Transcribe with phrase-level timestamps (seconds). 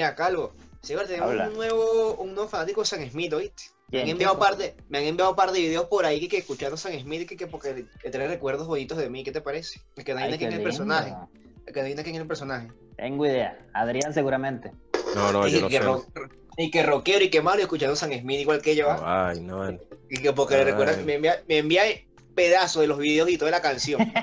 [0.00, 1.48] Mira, Calvo, Señor, tenemos Habla.
[1.48, 3.64] un nuevo, un nuevo fanático de San Smith, ¿oíste?
[3.90, 6.26] Me han, enviado par de, me han enviado un par de videos por ahí que,
[6.28, 9.42] que escuchando San Smith que, que porque que trae recuerdos bonitos de mí, ¿qué te
[9.42, 9.78] parece?
[9.96, 11.12] Es que adivina quién es el personaje.
[11.66, 12.68] Es que adivina quién es el personaje.
[12.96, 13.58] Tengo idea.
[13.74, 14.72] Adrián seguramente.
[15.14, 15.82] No, no, y, yo no que sé.
[15.82, 16.06] ro-
[16.56, 18.90] y que rockero y que Mario escuchando San Smith igual que yo.
[18.90, 19.28] ¿ah?
[19.28, 19.80] Ay, no, vale.
[20.08, 21.82] Y que porque le recuerda, me envía, me envía
[22.34, 24.00] pedazos de los videos y toda la canción.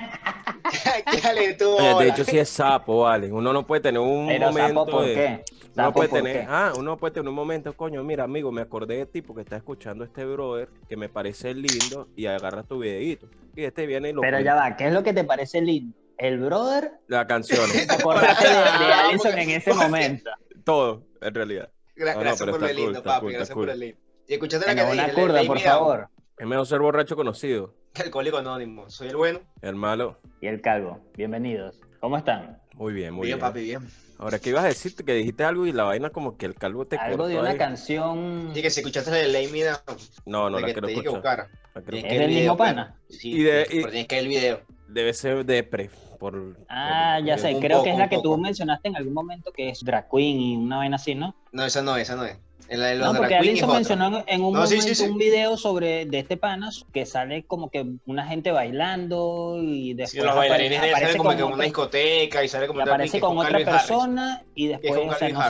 [1.22, 3.32] Dale tú, Oye, de hecho, sí es sapo, vale.
[3.32, 5.44] Uno no puede tener un Pero momento sapo, ¿por de- qué?
[5.84, 6.46] Uno puede ¿por tener, qué?
[6.48, 9.58] ah, uno puede tener un momento, coño, mira, amigo, me acordé de ti porque estás
[9.58, 13.28] escuchando este brother que me parece lindo y agarras tu videito.
[13.56, 15.96] Y este viene y lo Pero ya va, ¿qué es lo que te parece lindo?
[16.16, 16.92] ¿El brother?
[17.06, 20.30] Las canciones, ¿Te acordaste de, de Ah, Allison en ese momento?
[20.64, 21.70] todo, en realidad.
[21.96, 23.20] Gra- No, no, gracias por lo está cool, lindo, está papi.
[23.20, 23.66] cool, está gracias cool.
[23.66, 23.98] por lo lindo.
[24.28, 26.08] Y escuchaste la que una curda, por favor.
[26.38, 27.74] Es mejor ser borracho conocido.
[27.94, 28.88] Alcohólico anónimo.
[28.90, 29.40] Soy el bueno.
[29.62, 31.00] El malo, Y el calvo.
[31.16, 31.80] Bienvenidos.
[32.00, 32.60] ¿Cómo están?
[32.78, 33.40] Muy bien, muy bien, bien.
[33.48, 33.88] papi, bien.
[34.18, 34.94] Ahora, ¿qué ibas a decir?
[34.96, 37.58] Que dijiste algo y la vaina como que el calvo te Algo de una ahí.
[37.58, 38.50] canción.
[38.54, 39.78] Sí, que si escuchaste la de Lay Me Down,
[40.26, 41.38] No, no la que quiero dije que escuchar.
[41.46, 41.60] buscara.
[41.74, 42.96] La quiero Tienes ¿Es que ver del el mismo video, pana?
[43.08, 44.60] Sí, Y de- y- pero tienes que ver el video.
[44.88, 45.90] Debe ser depre.
[46.18, 47.54] Por, Ah, por- ya sé.
[47.54, 48.38] Un Creo poco, que es la un que tú poco.
[48.38, 51.36] mencionaste en algún momento que es drag queen y una vaina así, ¿no?
[51.52, 52.36] No, esa no es, esa no es.
[52.68, 53.78] En la de los No, porque Allison otra.
[53.78, 55.10] mencionó en- un No, sí, momento sí, sí.
[55.10, 60.10] un video sobre de este panas que sale como que una gente bailando y después
[60.10, 62.80] Sí, los bailarines aparece salen como con que en otra- una discoteca y sale como
[62.80, 63.80] y aparece es con otra Calvin Harris.
[63.86, 65.40] persona y después, es con o sea, no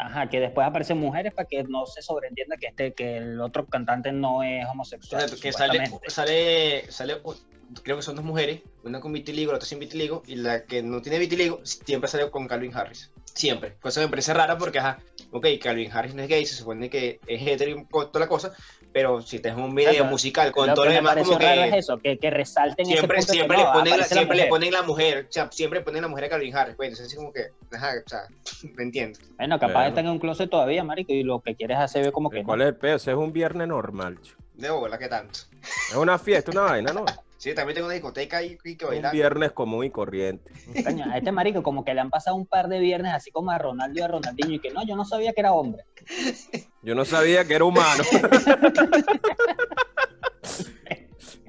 [0.00, 3.66] ajá, que después aparecen mujeres para que no se sobreentienda que este, que el otro
[3.66, 5.28] cantante no es homosexual.
[5.42, 7.16] Que sale, sale, sale,
[7.82, 10.84] creo que son dos mujeres, una con vitiligo, la otra sin vitiligo, y la que
[10.84, 13.10] no tiene vitiligo siempre sale con Calvin Harris.
[13.34, 13.72] Siempre.
[13.72, 15.00] Por eso me parece raro porque, ajá,
[15.30, 18.52] ok, Calvin Harris no es gay, se supone que es hetero y toda la cosa,
[18.92, 21.62] pero si te es un video Claro, musical con todo que lo demás, como raro
[21.62, 24.04] es que eso, que, que resalten siempre, ese punto siempre, que, le no, ponen la,
[24.04, 24.48] siempre le mujer.
[24.48, 27.18] ponen la mujer, o sea, siempre ponen la mujer a Calvin Harris, pues, entonces es
[27.18, 28.20] como que, ajá, o sea,
[28.76, 29.18] me entiendo.
[29.36, 29.88] Bueno, capaz Claro.
[29.88, 32.58] está en un closet todavía, marico, y lo que quieres hacer es como que ¿Cuál
[32.60, 32.64] no.
[32.64, 32.96] es el pedo?
[32.96, 34.38] Ese es un viernes normal, chico.
[34.54, 35.40] De bola, ¿qué tanto?
[35.90, 37.04] Es una fiesta, una vaina, ¿no?
[37.38, 39.12] Sí, también tengo una discoteca y, y que Un bailar.
[39.14, 40.50] viernes común y corriente.
[40.84, 43.52] Coño, a este marico como que le han pasado un par de viernes así como
[43.52, 45.84] a Ronaldo y a Ronaldinho y que no, yo no sabía que era hombre.
[46.82, 48.02] Yo no sabía que era humano.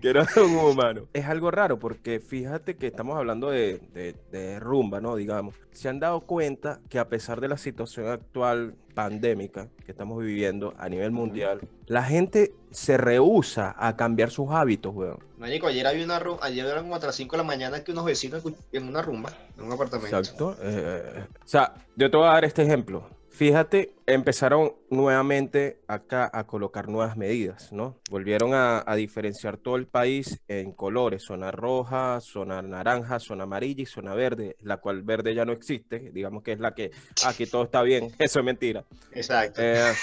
[0.02, 1.02] que era un humano.
[1.14, 5.16] Es algo raro porque fíjate que estamos hablando de, de- de rumba, ¿no?
[5.16, 5.56] Digamos.
[5.72, 10.74] Se han dado cuenta que a pesar de la situación actual pandémica que estamos viviendo
[10.78, 15.20] a nivel mundial, la gente se rehúsa a cambiar sus hábitos, weón.
[15.42, 18.04] Ayer había una rumba, ayer eran como a las 5 de la mañana que unos
[18.06, 18.44] vecinos
[18.74, 20.18] en una rumba, en un apartamento.
[20.18, 20.58] Exacto.
[20.62, 23.04] Eh, o sea, yo te voy a dar este ejemplo.
[23.30, 28.00] Fíjate, empezaron nuevamente acá a colocar nuevas medidas, ¿no?
[28.10, 33.84] Volvieron a, a diferenciar todo el país en colores, zona roja, zona naranja, zona amarilla
[33.84, 36.92] y zona verde, la cual verde ya no existe, digamos que es la que
[37.26, 38.84] aquí todo está bien, eso es mentira.
[39.12, 39.62] Exacto.
[39.64, 39.94] Eh,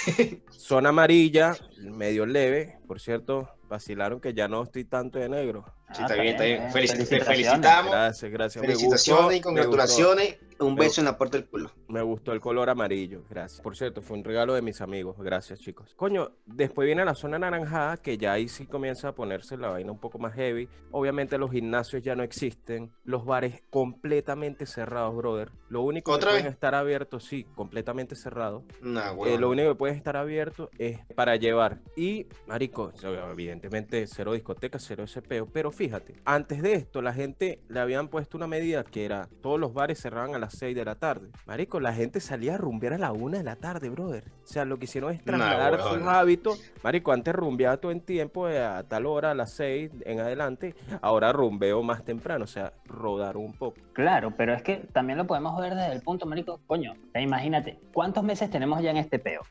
[0.51, 5.65] zona amarilla, medio leve, por cierto, vacilaron que ya no estoy tanto de negro.
[5.93, 6.61] Sí, está bien, está bien.
[6.61, 7.25] eh, te felicitaciones.
[7.27, 7.91] felicitamos.
[7.91, 8.61] Gracias, gracias.
[8.63, 10.37] gustó, Felicitaciones y congratulaciones.
[10.59, 11.71] Un beso en la puerta del culo.
[11.87, 13.61] Me gustó el color amarillo, gracias.
[13.61, 15.93] Por cierto, fue un regalo de mis amigos, gracias chicos.
[15.95, 19.91] Coño, después viene la zona anaranjada, que ya ahí sí comienza a ponerse la vaina
[19.91, 20.69] un poco más heavy.
[20.91, 25.51] Obviamente los gimnasios ya no existen, los bares completamente cerrados, brother.
[25.69, 28.63] Lo único que ¿Otra pueden estar abiertos, sí, completamente cerrados.
[28.81, 31.79] Nah, Eh, lo único que pueden estar abiertos es para llevar.
[31.95, 32.91] Y, marico,
[33.31, 35.47] evidentemente cero discotecas, cero ese peo.
[35.47, 39.59] Pero fíjate, antes de esto la gente le habían puesto una medida que era todos
[39.59, 41.29] los bares cerraban a las 6 de la tarde.
[41.45, 44.23] Marico, la gente salía a rumbear a la 1 de la tarde, brother.
[44.43, 46.61] O sea, lo que hicieron es trasladar sus hábitos.
[46.83, 50.75] Marico, antes rumbeaba todo en tiempo eh, a tal hora, a las 6 en adelante.
[51.01, 53.77] Ahora rumbeo más temprano, o sea, rodar un poco.
[53.93, 58.23] Claro, pero es que también lo podemos ver desde el punto, marico, coño, imagínate, ¿cuántos
[58.23, 59.41] meses tenemos ya en este peo?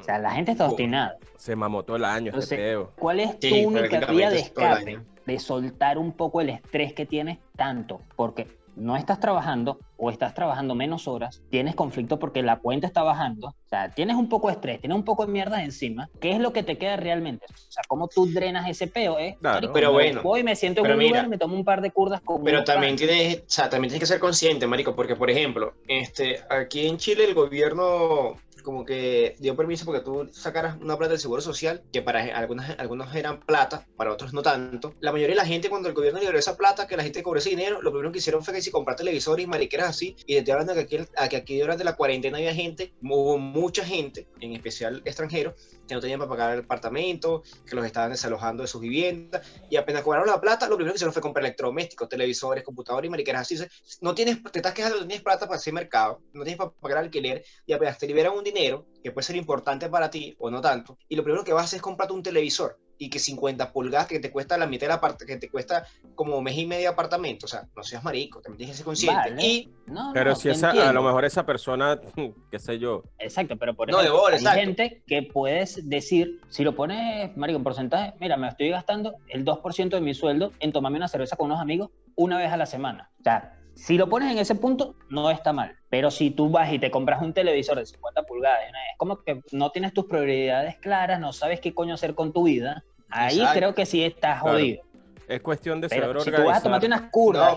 [0.00, 1.16] O sea, la gente está obstinada.
[1.36, 2.92] Se mamó todo el año este Entonces, peo.
[2.98, 5.00] ¿Cuál es tu Sí, única vía de escape?
[5.26, 8.46] De soltar un poco el estrés que tienes tanto, porque
[8.78, 13.48] no estás trabajando o estás trabajando menos horas, tienes conflicto porque la cuenta está bajando,
[13.48, 16.38] o sea, tienes un poco de estrés, tienes un poco de mierda encima, ¿qué es
[16.38, 17.46] lo que te queda realmente?
[17.50, 19.18] O sea, ¿cómo tú drenas ese peo?
[19.18, 19.36] Eh?
[19.40, 19.56] Claro.
[19.56, 21.80] Marico, Pero me bueno, voy, me siento en un mira, lugar, me tomo un par
[21.80, 23.08] de curdas con Pero también panes.
[23.10, 26.96] tienes, o sea, también tienes que ser consciente, marico, porque por ejemplo, este, aquí en
[26.96, 28.36] Chile el gobierno
[28.68, 32.78] como que dio permiso porque tú sacaras una plata del seguro social, que para algunas,
[32.78, 34.92] algunos eran plata, para otros no tanto.
[35.00, 37.38] La mayoría de la gente, cuando el gobierno liberó esa plata, que la gente cobró
[37.38, 40.38] ese dinero, lo primero que hicieron fue que si comprar televisores y mariqueras así, y
[40.42, 44.28] te hablando de que aquí, que aquí durante la cuarentena había gente, hubo mucha gente,
[44.38, 45.54] en especial extranjeros,
[45.88, 49.76] que no tenían para pagar el apartamento, que los estaban desalojando de sus viviendas, y
[49.76, 53.50] apenas cobraron la plata, lo primero que hicieron fue comprar electrodomésticos, televisores, computadores y mariqueras
[53.50, 53.64] así.
[54.02, 56.98] No tienes, te estás quejando, no tienes plata para hacer mercado, no tienes para pagar
[56.98, 58.57] alquiler, y apenas te liberan un dinero
[59.02, 61.64] que puede ser importante para ti o no tanto, y lo primero que vas a
[61.66, 64.94] hacer es comprarte un televisor y que 50 pulgadas que te cuesta la mitad de
[64.94, 68.40] la parte, que te cuesta como mes y medio apartamento, o sea, no seas marico,
[68.40, 69.34] también tienes que ser consciente.
[69.40, 69.70] Y,
[70.12, 72.00] pero si esa, a lo mejor esa persona,
[72.50, 73.04] qué sé yo.
[73.18, 78.14] Exacto, pero por ejemplo, hay gente que puedes decir, si lo pones, marico, en porcentaje,
[78.20, 81.60] mira, me estoy gastando el 2% de mi sueldo en tomarme una cerveza con unos
[81.60, 83.10] amigos una vez a la semana.
[83.20, 85.76] O sea, si lo pones en ese punto, no está mal.
[85.88, 89.40] Pero si tú vas y te compras un televisor de 50 pulgadas, es como que
[89.52, 93.74] no tienes tus prioridades claras, no sabes qué coño hacer con tu vida, ahí creo
[93.74, 94.82] que sí estás jodido.
[95.28, 97.56] Es cuestión de saber si tú vas a tomarte unas curvas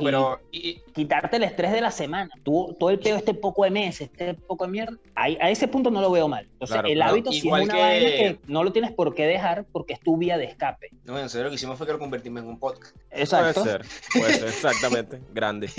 [0.52, 4.10] y, quitarte el estrés de la semana, tú, todo el pedo este poco de meses,
[4.12, 6.48] este poco de mierda, a ese punto no lo veo mal.
[6.52, 7.80] Entonces, el hábito sí es una que...
[7.80, 10.90] vaina que no lo tienes por qué dejar porque es tu vía de escape.
[11.06, 12.96] No, en serio, lo que hicimos fue que lo convertimos en un podcast.
[13.10, 13.62] Exacto.
[13.62, 15.70] Puede ser, puede ser, exactamente, grande.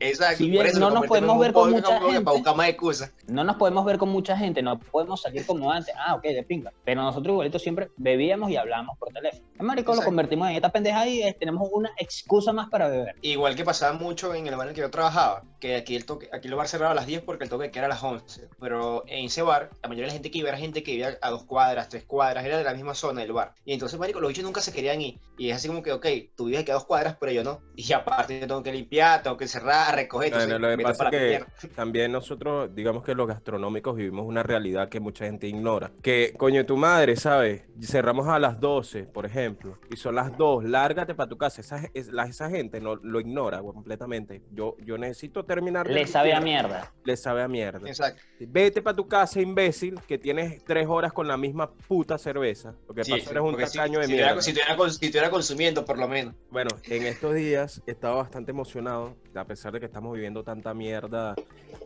[0.00, 0.38] Exacto.
[0.38, 2.20] Si bien no nos podemos ver con mucha gente.
[2.22, 3.12] Para buscar más excusas.
[3.28, 5.94] No nos podemos ver con mucha gente, no podemos salir como antes.
[5.98, 6.72] Ah, ok, de pinga.
[6.84, 9.44] Pero nosotros igualito siempre bebíamos y hablábamos por teléfono.
[9.58, 13.16] El marico lo convertimos en esta pendeja y tenemos una excusa más para beber.
[13.22, 16.04] Igual que pasaba mucho en el bar en el que yo trabajaba, que aquí el
[16.04, 18.02] toque, aquí el bar cerraba a las 10 porque el toque que era a las
[18.02, 18.48] 11.
[18.60, 21.18] Pero en ese bar, la mayoría de la gente que iba era gente que vivía
[21.20, 23.54] a dos cuadras, tres cuadras, era de la misma zona del bar.
[23.64, 25.18] Y entonces, marico, los bichos nunca se querían ir.
[25.36, 27.60] Y es así como que, ok, tú vives aquí a dos cuadras, pero yo no.
[27.76, 30.32] Y aparte yo tengo que limpiar, tengo que cerrar, recoger.
[30.32, 34.88] Entonces, lo que pasa es que también nosotros, digamos que los gastronómicos vivimos una realidad
[34.88, 35.90] que mucha gente ignora.
[36.02, 37.62] Que, coño, tu madre, ¿sabes?
[37.80, 41.60] Cerramos a las 12, por ejemplo, y son las 2, lárgate para tu casa.
[41.60, 44.42] Esa, esa gente no lo ignora completamente.
[44.52, 45.88] Yo, yo necesito terminar.
[45.88, 46.92] Le sabe a mierda.
[47.04, 47.88] Le sabe a mierda.
[47.88, 48.22] Exacto.
[48.40, 52.74] Vete para tu casa, imbécil, que tienes tres horas con la misma puta cerveza.
[52.88, 54.40] Lo que pasa es un tacaño de mierda.
[54.40, 56.34] Si estuviera, consumiendo, por lo menos.
[56.50, 60.74] Bueno, en estos días he estado bastante emocionado, a pesar de que estamos viviendo tanta
[60.74, 61.34] mierda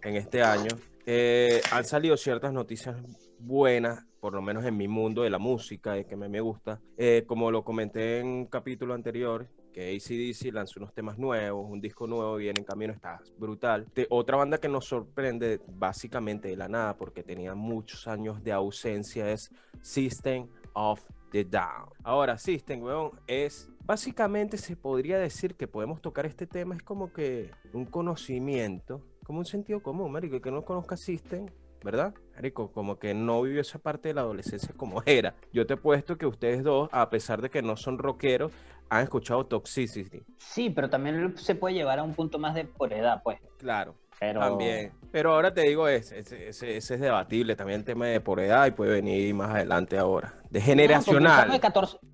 [0.03, 0.69] en este año.
[1.07, 2.97] Eh, han salido ciertas noticias
[3.39, 6.81] buenas, por lo menos en mi mundo de la música, y que me, me gusta.
[6.97, 11.81] Eh, como lo comenté en un capítulo anterior, que ACDC lanzó unos temas nuevos, un
[11.81, 13.87] disco nuevo viene en camino, está brutal.
[13.95, 18.53] De, otra banda que nos sorprende básicamente de la nada, porque tenía muchos años de
[18.53, 19.51] ausencia, es
[19.83, 21.01] System of
[21.31, 21.91] the Down.
[22.03, 27.13] Ahora, System, weón, es básicamente se podría decir que podemos tocar este tema, es como
[27.13, 31.47] que un conocimiento, como un sentido común, marico, que no conozca System,
[31.85, 32.15] ¿verdad?
[32.35, 35.35] Marico, como que no vivió esa parte de la adolescencia como era.
[35.53, 38.53] Yo te he puesto que ustedes dos, a pesar de que no son rockeros,
[38.91, 40.23] han escuchado Toxicity.
[40.39, 43.39] Sí, pero también se puede llevar a un punto más de por edad, pues.
[43.59, 43.95] Claro.
[44.21, 44.41] Pero...
[44.41, 44.93] También.
[45.11, 48.73] Pero ahora te digo, ese, ese, es debatible también el tema de por edad y
[48.73, 50.35] puede venir más adelante ahora.
[50.51, 51.49] De generacional.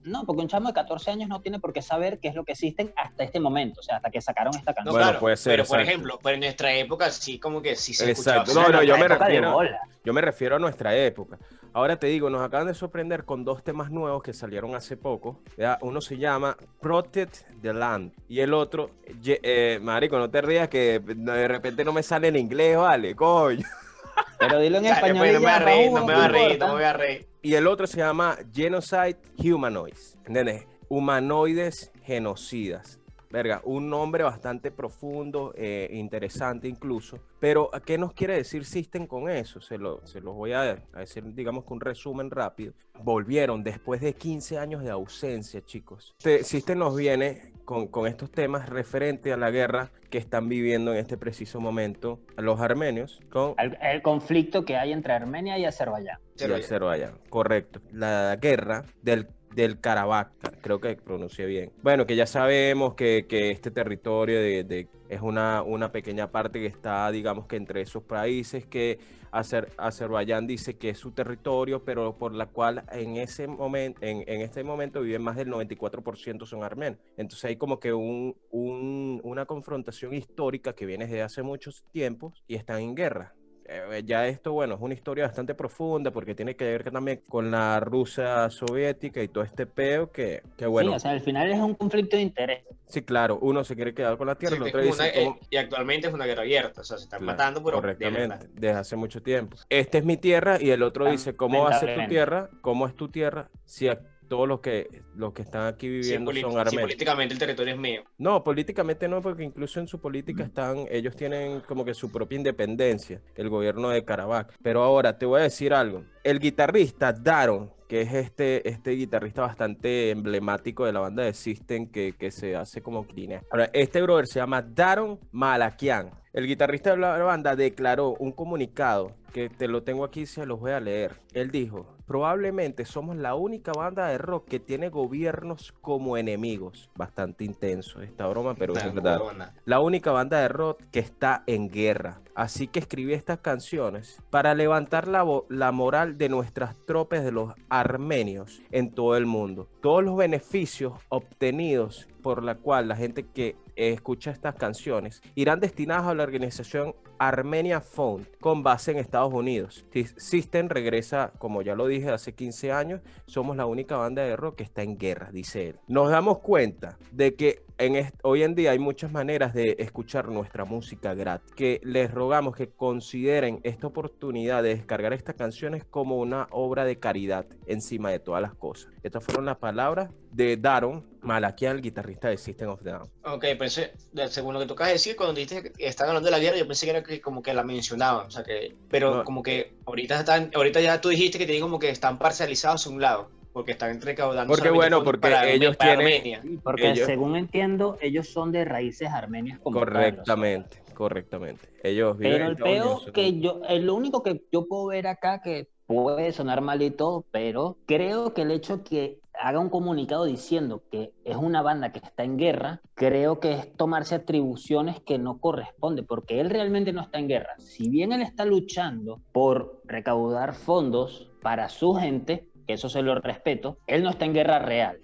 [0.05, 2.45] No porque, un chamo de 14, años no tiene por qué saber qué es lo
[2.45, 4.95] que existen hasta este momento, o sea, hasta que sacaron esta canción.
[4.95, 5.55] bueno, puede ser.
[5.55, 8.55] Pero por ejemplo, pero en nuestra época sí, como que sí se Exacto.
[8.55, 9.61] No, no, yo me, refiero,
[10.05, 11.39] yo me refiero a nuestra época.
[11.75, 15.41] Ahora te digo, nos acaban de sorprender con dos temas nuevos que salieron hace poco.
[15.81, 18.91] Uno se llama Protect the Land y el otro,
[19.25, 23.67] eh, Marico, no te rías que de repente no me sale en inglés, vale, coño.
[24.38, 25.19] Pero dilo en español.
[25.19, 26.93] Pues, no, me voy a reír, no me voy a reír, no me voy a
[26.93, 27.26] reír.
[27.43, 30.17] Y el otro se llama Genocide Humanoids.
[30.27, 30.69] ¿Entendés?
[30.88, 33.00] Humanoides genocidas.
[33.34, 37.19] Verga, un nombre bastante profundo, eh, interesante incluso.
[37.41, 39.60] Pero, ¿qué nos quiere decir System con eso?
[39.60, 42.74] Se, lo, se los voy a, decir, digamos, con un resumen rápido.
[43.03, 46.14] Volvieron después de 15 años de ausencia, chicos.
[46.19, 50.93] Este, System nos viene con, con, estos temas referente a la guerra que están viviendo
[50.93, 53.20] en este preciso momento los armenios.
[53.31, 53.56] Con...
[53.58, 56.20] El, conflicto que hay entre Armenia y Azerbaiyán.
[56.38, 57.81] Y Azerbaiyán, correcto.
[57.91, 60.31] La guerra del del Karabakh,
[60.61, 61.73] creo que pronuncié bien.
[61.82, 67.11] Bueno, que ya sabemos que, este territorio de, es una, una, pequeña parte que está,
[67.11, 68.99] digamos que entre esos países que
[69.34, 74.41] Azer, Azerbaiyán dice que es su territorio, pero por la cual en, ese momento, en,
[74.41, 77.01] este momento viven más del 94% son armenios.
[77.17, 82.55] Entonces hay como que un, una confrontación histórica que viene desde hace muchos tiempos y
[82.55, 83.34] están en guerra.
[83.74, 87.50] Eh, ya esto, bueno, es una historia bastante profunda porque tiene que ver también con
[87.50, 90.90] la Rusia soviética y todo este peo que, que bueno.
[90.90, 92.64] Sí, o sea, al final es un conflicto de interés.
[92.86, 95.12] Sí, claro, uno se quiere quedar con la tierra, Sí, el es otro como dice
[95.26, 97.76] una- eh, y actualmente es una guerra abierta, o sea, se están Claro, matando, pero
[97.78, 99.56] de correctamente, desde hace mucho tiempo.
[99.69, 102.50] Esta es mi tierra y el otro dice, ¿cómo va a ser tu tierra?
[102.60, 103.48] ¿Cómo es tu tierra?
[103.64, 103.88] Si
[104.28, 106.82] todos los que, los que están aquí Sí, viviendo son sí, armenios.
[106.82, 108.02] políticamente el territorio es mío.
[108.19, 112.36] No, políticamente no, porque incluso en su política están, ellos tienen como que su propia
[112.36, 114.48] independencia, el gobierno de Karabaj.
[114.62, 116.04] Pero ahora te voy a decir algo.
[116.24, 121.86] El guitarrista Daron, que es este, este guitarrista bastante emblemático de la banda de System
[121.90, 123.43] que, que se hace como clean.
[123.50, 126.10] Ahora, este brother se llama Daron Malakian.
[126.32, 130.58] El guitarrista de la banda declaró un comunicado que te lo tengo aquí, se los
[130.58, 131.16] voy a leer.
[131.32, 136.91] Él dijo, probablemente somos la única banda de rock que tiene gobiernos como enemigos.
[136.94, 139.20] Bastante intenso esta broma, pero es verdad.
[139.65, 142.20] La única banda de rock que está en guerra.
[142.34, 147.55] Así que escribí estas canciones para levantar la, la moral de nuestras tropas de los
[147.69, 149.69] armenios en todo el mundo.
[149.81, 156.06] Todos los beneficios obtenidos por la cual la gente que escucha estas canciones irán destinados
[156.06, 159.84] a la organización Armenia Fund con base en Estados Unidos.
[159.93, 163.00] Sys- System regresa, como ya lo dije, hace 15 años.
[163.26, 165.76] Somos la única banda de rock que está en guerra, dice él.
[165.86, 170.64] Nos damos cuenta de que en hoy en día hay muchas maneras de escuchar nuestra
[170.64, 171.53] música gratis.
[171.55, 176.98] Que les rogamos que consideren esta oportunidad de descargar estas canciones como una obra de
[176.98, 178.91] caridad encima de todas las cosas.
[179.03, 183.08] Estas fueron las palabras de Daron Malakian, el guitarrista de System of Down.
[183.24, 183.93] Ok, pensé,
[184.29, 186.86] según lo que tocas decir, cuando dijiste que están hablando de la guerra, yo pensé
[186.86, 189.24] que era que como que la mencionaban, o sea que, pero No.
[189.24, 192.91] como que ahorita están, ahorita ya tú dijiste que tienen como que están parcializados a
[192.91, 196.61] un lado, porque están recaudando Porque, bueno, porque para, ellos para tienen- Armenia.
[196.65, 201.69] Porque Ellos- según entiendo, ellos son de raíces armenias como tal, Correctamente, correctamente.
[201.84, 204.87] Ellos viven Pero el Estados peo Unidos, que yo, es lo único que yo puedo
[204.87, 209.61] ver acá que puede sonar mal y todo, pero creo que el hecho que haga
[209.61, 214.17] un comunicado diciendo que es una banda que está en guerra, creo que es tomarse
[214.17, 217.51] atribuciones que no corresponde, porque él realmente no está en guerra.
[217.58, 223.15] Si bien él está luchando por recaudar fondos para su gente, que eso se lo
[223.17, 224.99] respeto, él no está en guerra real.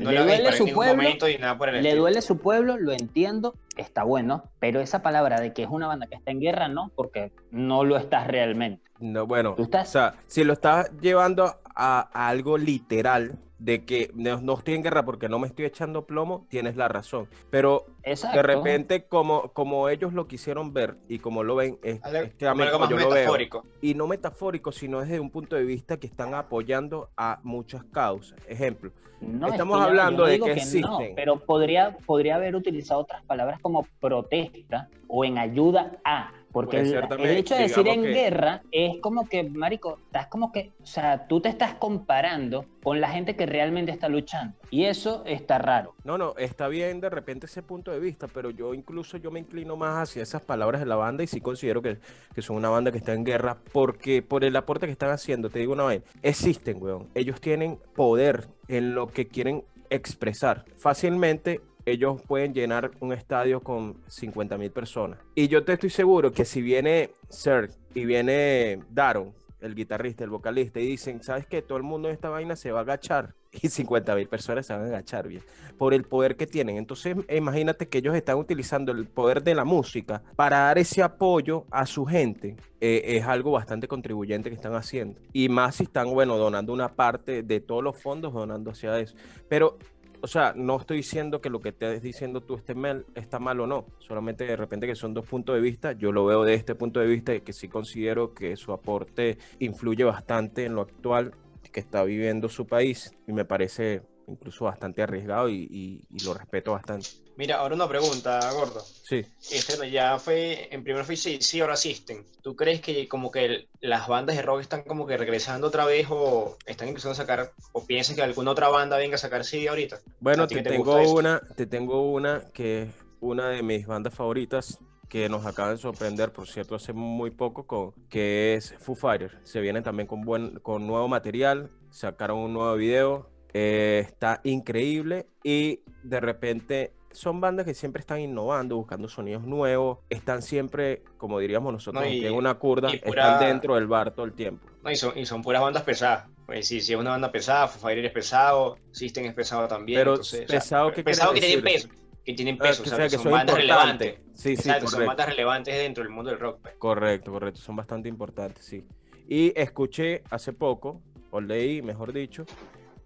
[0.00, 2.02] No Le duele su ningún pueblo, momento y nada por el Le estilo.
[2.02, 6.06] duele su pueblo, lo entiendo, está bueno, pero esa palabra de que es una banda
[6.06, 8.82] que está en guerra, no, porque no lo estás realmente.
[9.00, 13.84] No, bueno, Tú estás- o sea, si lo estás llevando a, a algo literal de
[13.84, 17.28] que no, no estoy en guerra porque no me estoy echando plomo, tienes la razón.
[17.50, 18.36] Pero Exacto.
[18.36, 22.46] de repente, como, como ellos lo quisieron ver y como lo ven, es, es que
[22.46, 23.20] a mí algo como más yo lo veo.
[23.22, 23.64] metafórico.
[23.80, 28.38] Y no metafórico, sino desde un punto de vista que están apoyando a muchas causas.
[28.46, 31.14] Ejemplo, No, es Estamos que hablando de que no, existen.
[31.16, 36.32] pero podría, podría haber utilizado otras palabras como protesta o en ayuda a.
[36.58, 40.72] Porque el, hecho de decir en que- guerra es como que, Marico, estás como que,
[40.82, 44.56] o sea, tú te estás comparando con la gente que realmente está luchando.
[44.70, 45.94] Y eso está raro.
[46.02, 49.38] No, no, está bien de repente ese punto de vista, pero yo incluso yo me
[49.38, 51.98] inclino más hacia esas palabras de la banda y sí considero que,
[52.34, 55.50] que son una banda que está en guerra porque por el aporte que están haciendo,
[55.50, 57.08] te digo una vez, existen, weón.
[57.14, 60.64] Ellos tienen poder en lo que quieren expresar.
[60.76, 65.18] Fácilmente ellos pueden llenar un estadio con 50 mil personas.
[65.34, 70.30] Y yo te estoy seguro que si viene Serg y viene Daron, el guitarrista, el
[70.30, 71.62] vocalista, y dicen, ¿sabes qué?
[71.62, 73.34] Todo el mundo en esta vaina se va a agachar.
[73.62, 75.42] Y 50 mil personas se van a agachar bien
[75.78, 76.76] por el poder que tienen.
[76.76, 81.64] Entonces, imagínate que ellos están utilizando el poder de la música para dar ese apoyo
[81.70, 82.56] a su gente.
[82.80, 85.18] Eh, es algo bastante contribuyente que están haciendo.
[85.32, 89.16] Y más si están, bueno, donando una parte de todos los fondos, donando hacia eso.
[89.48, 89.78] Pero,
[90.20, 93.60] o sea, no estoy diciendo que lo que estés diciendo tú esté mal, está mal
[93.60, 93.86] o no.
[93.98, 95.92] Solamente de repente que son dos puntos de vista.
[95.92, 99.38] Yo lo veo de este punto de vista y que sí considero que su aporte
[99.58, 101.32] influye bastante en lo actual
[101.72, 106.34] que está viviendo su país y me parece incluso bastante arriesgado y, y- y lo
[106.34, 107.08] respeto bastante.
[107.36, 108.80] Mira, ahora una pregunta, gordo.
[108.80, 112.26] Sí, Este ya fue, en primero fue sí, sí, ahora asisten.
[112.42, 115.84] ¿Tú crees que como que el- las bandas de rock están como que regresando otra
[115.84, 119.44] vez o están empezando a sacar, o piensas que alguna otra banda venga a sacar
[119.44, 120.00] CD ahorita?
[120.20, 122.88] bueno, ¿A ti te te tengo una, te tengo una que es
[123.20, 127.66] una de mis bandas favoritas que nos acaba de sorprender, por cierto, hace muy poco,
[127.66, 129.34] con, que es Foo Fighters.
[129.44, 135.26] Se vienen también con, buen, con nuevo material, sacaron un nuevo video, eh, está increíble
[135.42, 141.38] y de repente son bandas que siempre están innovando, buscando sonidos nuevos, están siempre, como
[141.38, 144.68] diríamos nosotros, No, y- en una curda, pura- están dentro del bar todo el tiempo.
[144.82, 146.26] No, y, son, y son puras bandas pesadas.
[146.46, 149.98] Pues sí, sí es una banda pesada, Fighters es pesado, System es pesado también.
[150.00, 151.72] Pero entonces, o sea, pesado, ¿qué pesado que tiene decir?
[151.72, 151.88] peso.
[152.24, 154.20] que tienen Ah, peso, que o sea, que que son, bandas relevantes.
[154.34, 156.60] Sí, sí, Exacto, son bandas relevantes dentro del mundo del rock.
[156.62, 156.74] pues.
[156.76, 158.84] Correcto, correcto, son bastante importantes, sí.
[159.26, 162.44] Y escuché hace poco, o leí, mejor dicho,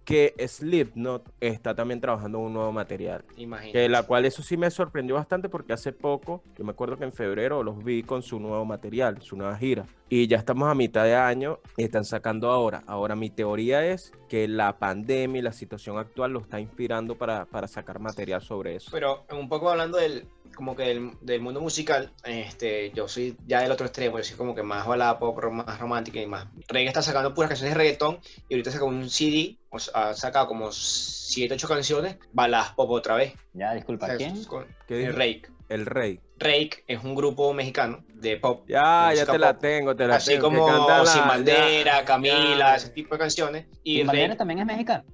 [0.05, 3.25] que Slipknot está también trabajando en un nuevo material.
[3.37, 3.73] Imagínate.
[3.73, 7.05] Que la cual eso sí me sorprendió bastante porque hace poco, yo me acuerdo que
[7.05, 9.87] en febrero los vi con su nuevo material, su nueva gira.
[10.09, 12.83] Y ya estamos a mitad de año y están sacando ahora.
[12.87, 17.47] Ahora mi teoría es que la pandemia y la situación actual lo está inspirando para,
[17.47, 18.91] para sacar material sobre eso.
[18.93, 23.61] Pero un poco hablando del, como que del, del mundo musical, este, yo soy ya
[23.63, 26.47] del otro extremo, yo soy como que más balada pop, más romántica y más.
[26.69, 28.19] Reggae está sacando puras canciones de reggaetón
[28.49, 32.91] y ahorita saca un CD, o sea, ha sacado como 7, 8 canciones, baladas pop
[32.91, 33.35] otra vez.
[33.55, 34.45] Ya, disculpa, O sea, ¿quién?
[34.45, 35.15] con- ¿Qué el?
[35.15, 35.43] Rake.
[35.69, 36.21] El rey.
[36.39, 38.65] Rake es un grupo mexicano de pop.
[38.69, 40.51] Ya, de ya te la tengo, te la Así tengo.
[40.51, 42.75] que como canta la- Sin ya, Bandera, Camila, ya.
[42.77, 43.67] ese tipo de canciones.
[43.83, 45.05] Y ¿Y Bandera también es mexicano?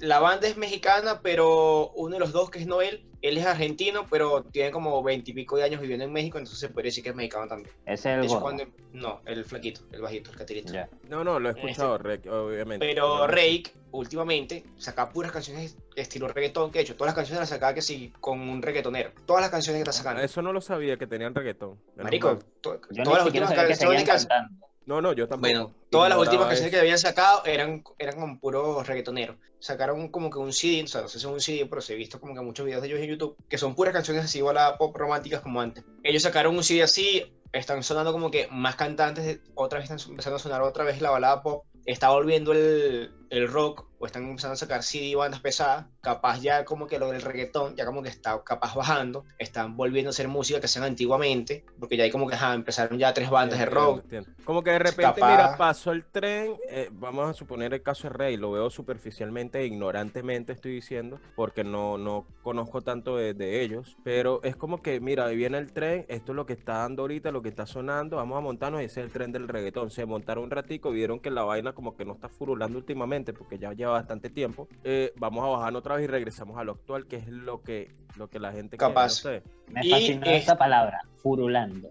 [0.00, 4.06] la banda es mexicana, pero uno de los dos, que es Noel, él es argentino,
[4.10, 7.16] pero tiene como veintipico de años viviendo en México, entonces se podría decir que es
[7.16, 7.74] mexicano también.
[7.84, 8.42] Ese es el hecho, gordo.
[8.42, 10.72] cuando- no, el flaquito, el bajito, el catirito.
[11.08, 12.86] No, no, lo he escuchado, Rey, obviamente.
[12.86, 17.48] Pero Rake, últimamente, saca puras canciones estilo reggaetón, que de hecho, todas las canciones las
[17.48, 19.10] sacaba que sí, con un reggaetonero.
[19.26, 20.22] Todas las canciones que está sacando.
[20.22, 21.78] Eso no lo sabía que tenían reggaetón.
[21.96, 22.38] Marico, mal.
[22.60, 24.66] to- Yo todas las últimas canciones que cantando.
[24.86, 25.52] No, no, yo tampoco.
[25.52, 29.36] Bueno, todas las últimas canciones que habían sacado eran, eran con puros reggaetoneros.
[29.58, 31.92] Sacaron como que un CD, o sea, no sé si es un CD, pero sí
[31.92, 34.38] he visto como que muchos videos de ellos en YouTube, que son puras canciones así,
[34.38, 35.84] igual pop románticas como antes.
[36.04, 40.36] Ellos sacaron un CD así, están sonando como que más cantantes, otra vez están empezando
[40.36, 41.64] a sonar otra vez la balada pop.
[41.84, 46.64] Está volviendo el, el rock, o están empezando a sacar CD bandas pesadas, capaz ya
[46.64, 50.28] como que lo del reggaetón, ya como que está capaz bajando, están volviendo a hacer
[50.28, 53.64] música que hacían antiguamente, porque ya hay como que ajá, empezaron ya tres bandas de
[53.64, 54.30] Entiendo, rock, entiendo.
[54.44, 58.08] Como que de repente, Capaz- mira, pasó el tren, eh, vamos a suponer el caso
[58.08, 63.34] de Rey, lo veo superficialmente e ignorantemente estoy diciendo, porque no, no conozco tanto de,
[63.34, 66.52] de ellos, pero es como que, mira, ahí viene el tren, esto es lo que
[66.52, 69.32] está dando ahorita, lo que está sonando, vamos a montarnos y ese es el tren
[69.32, 69.90] del reggaetón.
[69.90, 73.58] Se montaron un ratico, vieron que la vaina como que no está furulando últimamente, porque
[73.58, 77.06] ya lleva bastante tiempo, eh, vamos a bajar otra vez y regresamos a lo actual,
[77.06, 79.24] que es lo que, lo que la gente quiere, Capaz.
[79.24, 79.42] no sé.
[79.68, 81.90] Me Y, fascinó eh, esa palabra, furulando.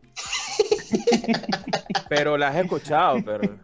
[2.10, 3.58] Pero la has escuchado, pero...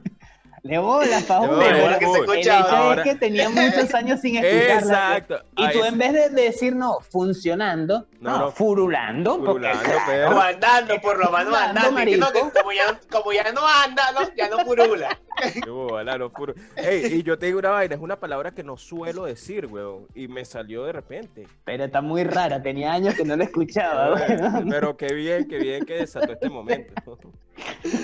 [0.64, 1.58] De bola, Paul.
[1.60, 2.20] De De bola, que se.
[2.20, 5.18] El hecho Ahora- es que tenía muchos años sin escucharla.
[5.18, 5.42] Exacto.
[5.58, 8.52] Y Ahí tú en vez de decir no, funcionando, No, no, no.
[8.52, 13.52] furulando, porque Furulando, pero- O andando, por lo menos Andando, no, como, ya, como ya
[13.52, 15.20] no anda, no, ya no purula.
[15.64, 18.64] Qué bola, no, puro- Ey, y yo te digo una vaina, es una palabra que
[18.64, 21.48] no suelo decir, weón, y me salió de repente.
[21.66, 24.70] pero está muy rara, tenía años que no la escuchaba, weón.
[24.70, 26.94] Pero qué bien, qué bien que desató este momento.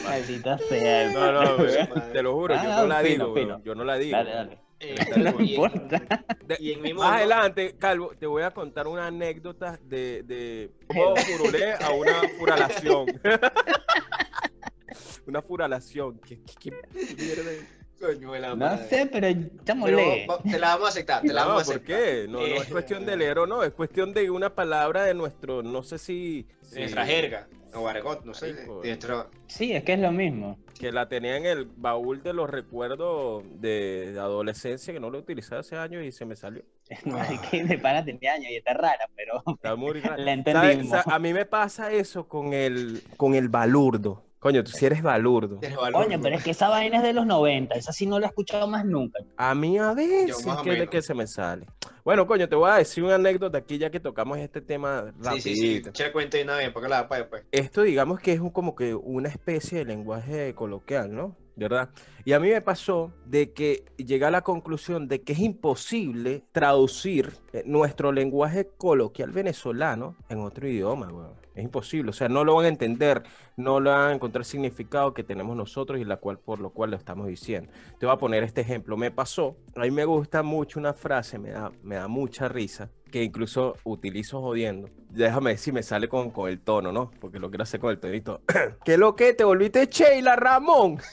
[0.04, 1.12] Maldita sea.
[1.12, 3.48] No, no, weón, te lo juro, yo Ah, no la fino, digo, fino.
[3.56, 4.18] weón, yo no la digo.
[4.18, 4.58] Dale, dale.
[4.80, 6.26] Eh, No y, importa.
[6.46, 10.22] De- y en mi mundo, más adelante, Calvo, te voy a contar una anécdota de,
[10.24, 13.06] de cómo furulé a una furalación.
[15.26, 16.20] una furalación.
[16.20, 17.52] ¿Qué, qué, qué mierda?
[18.00, 18.88] Coño de la No madre.
[18.90, 21.76] sé, pero estamos va- te la vamos a aceptar, te la No, vamos a ¿por
[21.76, 21.98] aceptar.
[22.04, 22.26] qué?
[22.28, 25.14] No, no Eh, es cuestión de leer o no, es cuestión de una palabra de
[25.14, 26.48] nuestro, no sé si...
[26.72, 28.82] De nuestra jerga, o argot, no sé, Marico.
[28.82, 29.30] de nuestro...
[29.48, 30.58] Sí, es que es lo mismo.
[30.80, 35.20] Que la tenía en el baúl de los recuerdos de, de adolescencia, que no lo
[35.20, 36.64] utilicé hace años y se me salió.
[37.06, 40.22] No, es que de pana tenía años y está rara, pero Está muy raro.
[40.24, 41.00] la entendimos.
[41.08, 44.24] A mí me pasa eso con el, con el balurdo.
[44.40, 45.60] Coño, tú si eres balurdo.
[45.94, 48.30] Coño, pero es que esa vaina es de los 90, esa sí no la he
[48.30, 49.20] escuchado más nunca.
[49.36, 51.66] A mí a veces que, que se me sale.
[52.06, 55.42] Bueno, coño, te voy a decir una anécdota aquí ya que tocamos este tema Sí,
[55.42, 55.90] sí, sí, rapidito.
[55.90, 57.44] echa el cuento de una vez, porque la da para después.
[57.52, 61.36] Esto digamos que es un- como que una especie de lenguaje coloquial, ¿no?
[61.56, 61.90] ¿Verdad?
[62.24, 66.44] Y a mí me pasó de que llegué a la conclusión de que es imposible
[66.52, 71.34] traducir eh, nuestro lenguaje coloquial venezolano en otro idioma, weón.
[71.58, 73.24] Es imposible, o sea, no lo van a entender,
[73.56, 76.92] no lo van a encontrar significado que tenemos nosotros y la cual por lo cual
[76.92, 77.72] lo estamos diciendo.
[78.00, 78.96] Te voy a poner este ejemplo.
[78.96, 82.92] Me pasó, a mí me gusta mucho una frase, me da, me da mucha risa,
[83.12, 84.88] que incluso utilizo jodiendo.
[85.10, 87.10] Déjame ver si me sale con, con el tono, ¿no?
[87.20, 88.42] Porque lo quiero hacer con el tonito.
[88.86, 89.34] ¿Qué lo que?
[89.34, 91.00] ¿Te volviste Sheila Ramón?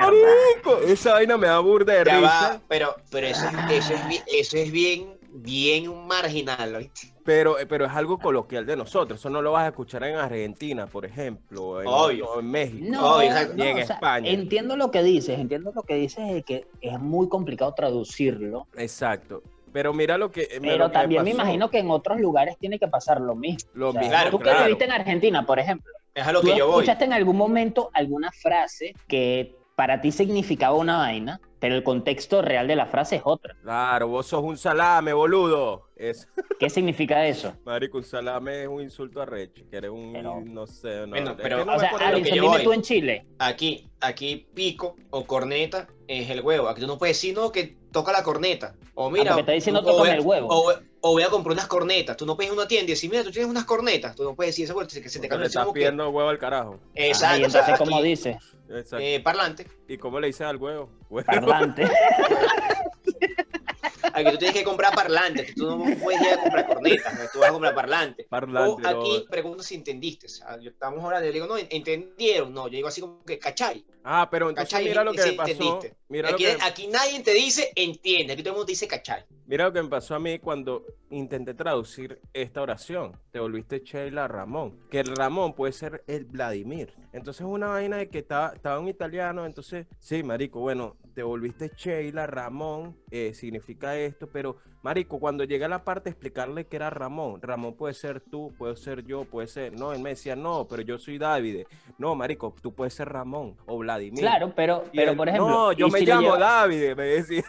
[0.00, 2.28] Marico, esa vaina me da burda de Ya risa.
[2.52, 7.12] va, pero, pero eso, es- eso, es, eso es bien, bien marginal, ¿oíste?
[7.24, 9.20] Pero, eh, pero es algo coloquial de nosotros.
[9.20, 12.26] Eso no lo vas a escuchar en Argentina, por ejemplo, o en, Obvio.
[12.30, 12.84] o en México.
[12.88, 13.20] No.
[13.20, 14.30] Ni en no, o sea, España.
[14.30, 19.42] entiendo lo que dices, entiendo lo que dices de que es muy complicado traducirlo, Exacto.
[19.72, 20.48] Pero mira lo que.
[20.60, 23.70] pero lo que también me imagino que en otros lugares tiene que pasar lo mismo.
[23.72, 24.64] Lo O sea, mismo, Claro, tú que claro.
[24.64, 26.74] viviste en Argentina, por ejemplo, Es a lo ¿tú que yo voy.
[26.80, 32.42] escuchaste en algún momento alguna frase que para ti significaba una vaina pero el contexto
[32.42, 33.54] real de la frase es otra.
[33.62, 35.90] Claro, vos sos un salame, boludo.
[35.96, 36.26] Es,
[36.58, 37.54] ¿Qué significa eso?
[37.64, 39.64] marico, un salame es un insulto arrecho.
[39.70, 41.08] Que eres un, Pero- no sé, no.
[41.08, 42.64] Bueno, es que pero- no o sea, Alison, dime voy.
[42.64, 43.26] tú en Chile.
[43.38, 46.68] Aquí, aquí pico o corneta es el huevo.
[46.68, 48.74] Aquí tú no puedes decir, no, que toca la corneta.
[48.94, 50.48] O mira, porque está diciendo o a- el huevo.
[50.50, 52.16] O, o voy a comprar unas cornetas.
[52.16, 54.14] Tú no puedes ir a una tienda y decir, mira, tú tienes unas cornetas.
[54.16, 55.72] Tú no puedes decir esa vuelta, que se te Porque cae le el estás que-
[55.72, 56.78] pidiendo huevo al carajo.
[56.94, 57.34] Exacto.
[57.34, 58.38] Ah, y entonces, ¿cómo dice?
[58.68, 58.98] Exacto.
[59.00, 59.66] eh, parlante.
[59.88, 60.88] ¿Y cómo le dices al huevo?
[61.10, 61.26] Huevo.
[61.26, 61.84] Parlante.
[64.14, 65.52] Aquí tú tienes que comprar parlante.
[65.54, 67.14] Tú no puedes ir a comprar cornetas.
[67.14, 67.20] ¿no?
[67.32, 68.24] Tú vas a comprar parlante.
[68.28, 68.86] Parlante.
[68.86, 69.30] O aquí no.
[69.30, 70.26] pregunto si entendiste.
[70.26, 72.52] O sea, yo- estamos hablando, yo digo, no, entendieron.
[72.52, 73.84] No, yo digo así como que, ¿cachai?
[74.04, 74.88] Ah, pero entonces ¿Cachai?
[74.88, 75.80] mira lo que Sí, me pasó.
[76.08, 79.24] Mira lo Aquí, que, aquí nadie te dice entiende, aquí todo el mundo dice cachai.
[79.46, 83.16] mira lo que me pasó a mí cuando intenté traducir esta oración.
[83.30, 84.78] Te volviste Sheila Ramón.
[84.90, 86.94] Que el Ramón puede ser el Vladimir.
[87.12, 89.46] Entonces es una vaina de que estaba, estaba un italiano.
[89.46, 92.96] Entonces, sí, marico, bueno, te volviste Sheila Ramón.
[93.10, 97.40] eh, significa esto, pero marico, cuando llegué a la parte de explicarle que era Ramón,
[97.40, 99.72] Ramón puede ser tú, puede ser yo, puede ser.
[99.72, 101.64] No, él me decía, no, pero yo soy David.
[101.98, 104.20] No, marico, tú puedes ser Ramón o Vladimir.
[104.20, 105.48] Claro, pero, pero él, por ejemplo.
[105.48, 107.44] No, yo me si llamo lleva- David, me decía.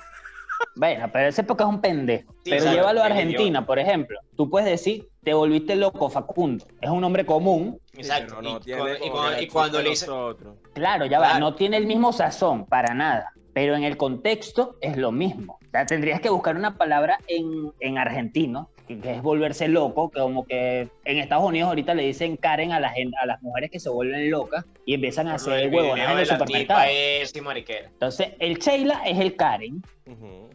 [0.76, 2.32] Bueno, pero ese porque es un pendejo.
[2.44, 4.20] Sí, pero claro, llévalo a Argentina, por ejemplo.
[4.38, 6.66] Tú puedes decir, te volviste loco, Facundo.
[6.80, 7.80] Es un nombre común.
[7.94, 8.36] Exacto.
[8.40, 8.80] Pero no y, tiene
[9.12, 10.08] cuando, y cuando- y le dice.
[10.74, 13.32] Claro, ya va, no tiene el mismo sazón, para nada.
[13.54, 15.60] Pero en el contexto es lo mismo.
[15.62, 20.10] O sea, tendrías que buscar una palabra en, en argentino, que, que es volverse loco,
[20.10, 23.42] que como que en Estados Unidos ahorita le dicen Karen a, la gente, a las
[23.44, 26.82] mujeres que se vuelven locas y empiezan a por hacer video en de el supermercado.
[26.90, 27.34] es.
[27.92, 29.82] Entonces, el Sheila es el Karen,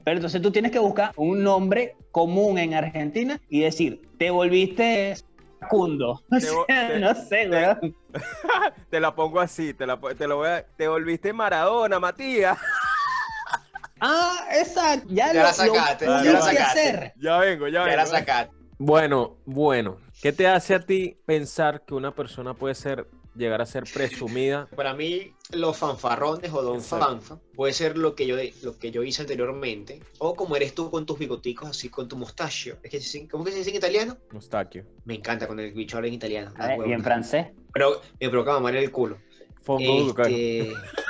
[0.05, 5.15] pero entonces tú tienes que buscar un nombre común en Argentina y decir, te volviste
[5.61, 6.23] Facundo.
[6.31, 7.97] O Te vo- sea, te- no sé, weón.
[8.91, 12.59] Te la pongo así, te, la, te lo voy a, te volviste Maradona, Matías.
[14.01, 15.09] Ah, exacto.
[15.11, 16.81] Ya, Ya lo, la sacaste, lo ya la sacaste.
[16.81, 17.13] hacer.
[17.21, 17.97] Ya vengo, ya Ya vengo.
[17.97, 18.55] la sacaste.
[18.79, 19.99] Bueno, bueno.
[20.23, 24.67] ¿Qué te hace a ti pensar que una persona puede ser, llegar a ser presumida?
[24.77, 27.07] Para mí, los fanfarrones o don Exacto.
[27.07, 30.91] fanfa puede ser lo que, yo, lo que yo hice anteriormente, o como eres tú
[30.91, 32.79] con tus bigoticos, así con tu mostachio.
[32.83, 34.17] Es que, ¿Cómo que se dice en italiano?
[34.33, 34.85] Mustachio.
[35.05, 36.53] Me encanta cuando el bicho habla en italiano.
[36.87, 37.47] Y en francés.
[37.73, 39.19] Pero me provoca mamar el culo.
[39.63, 41.07] Fongo, Este, ¿Por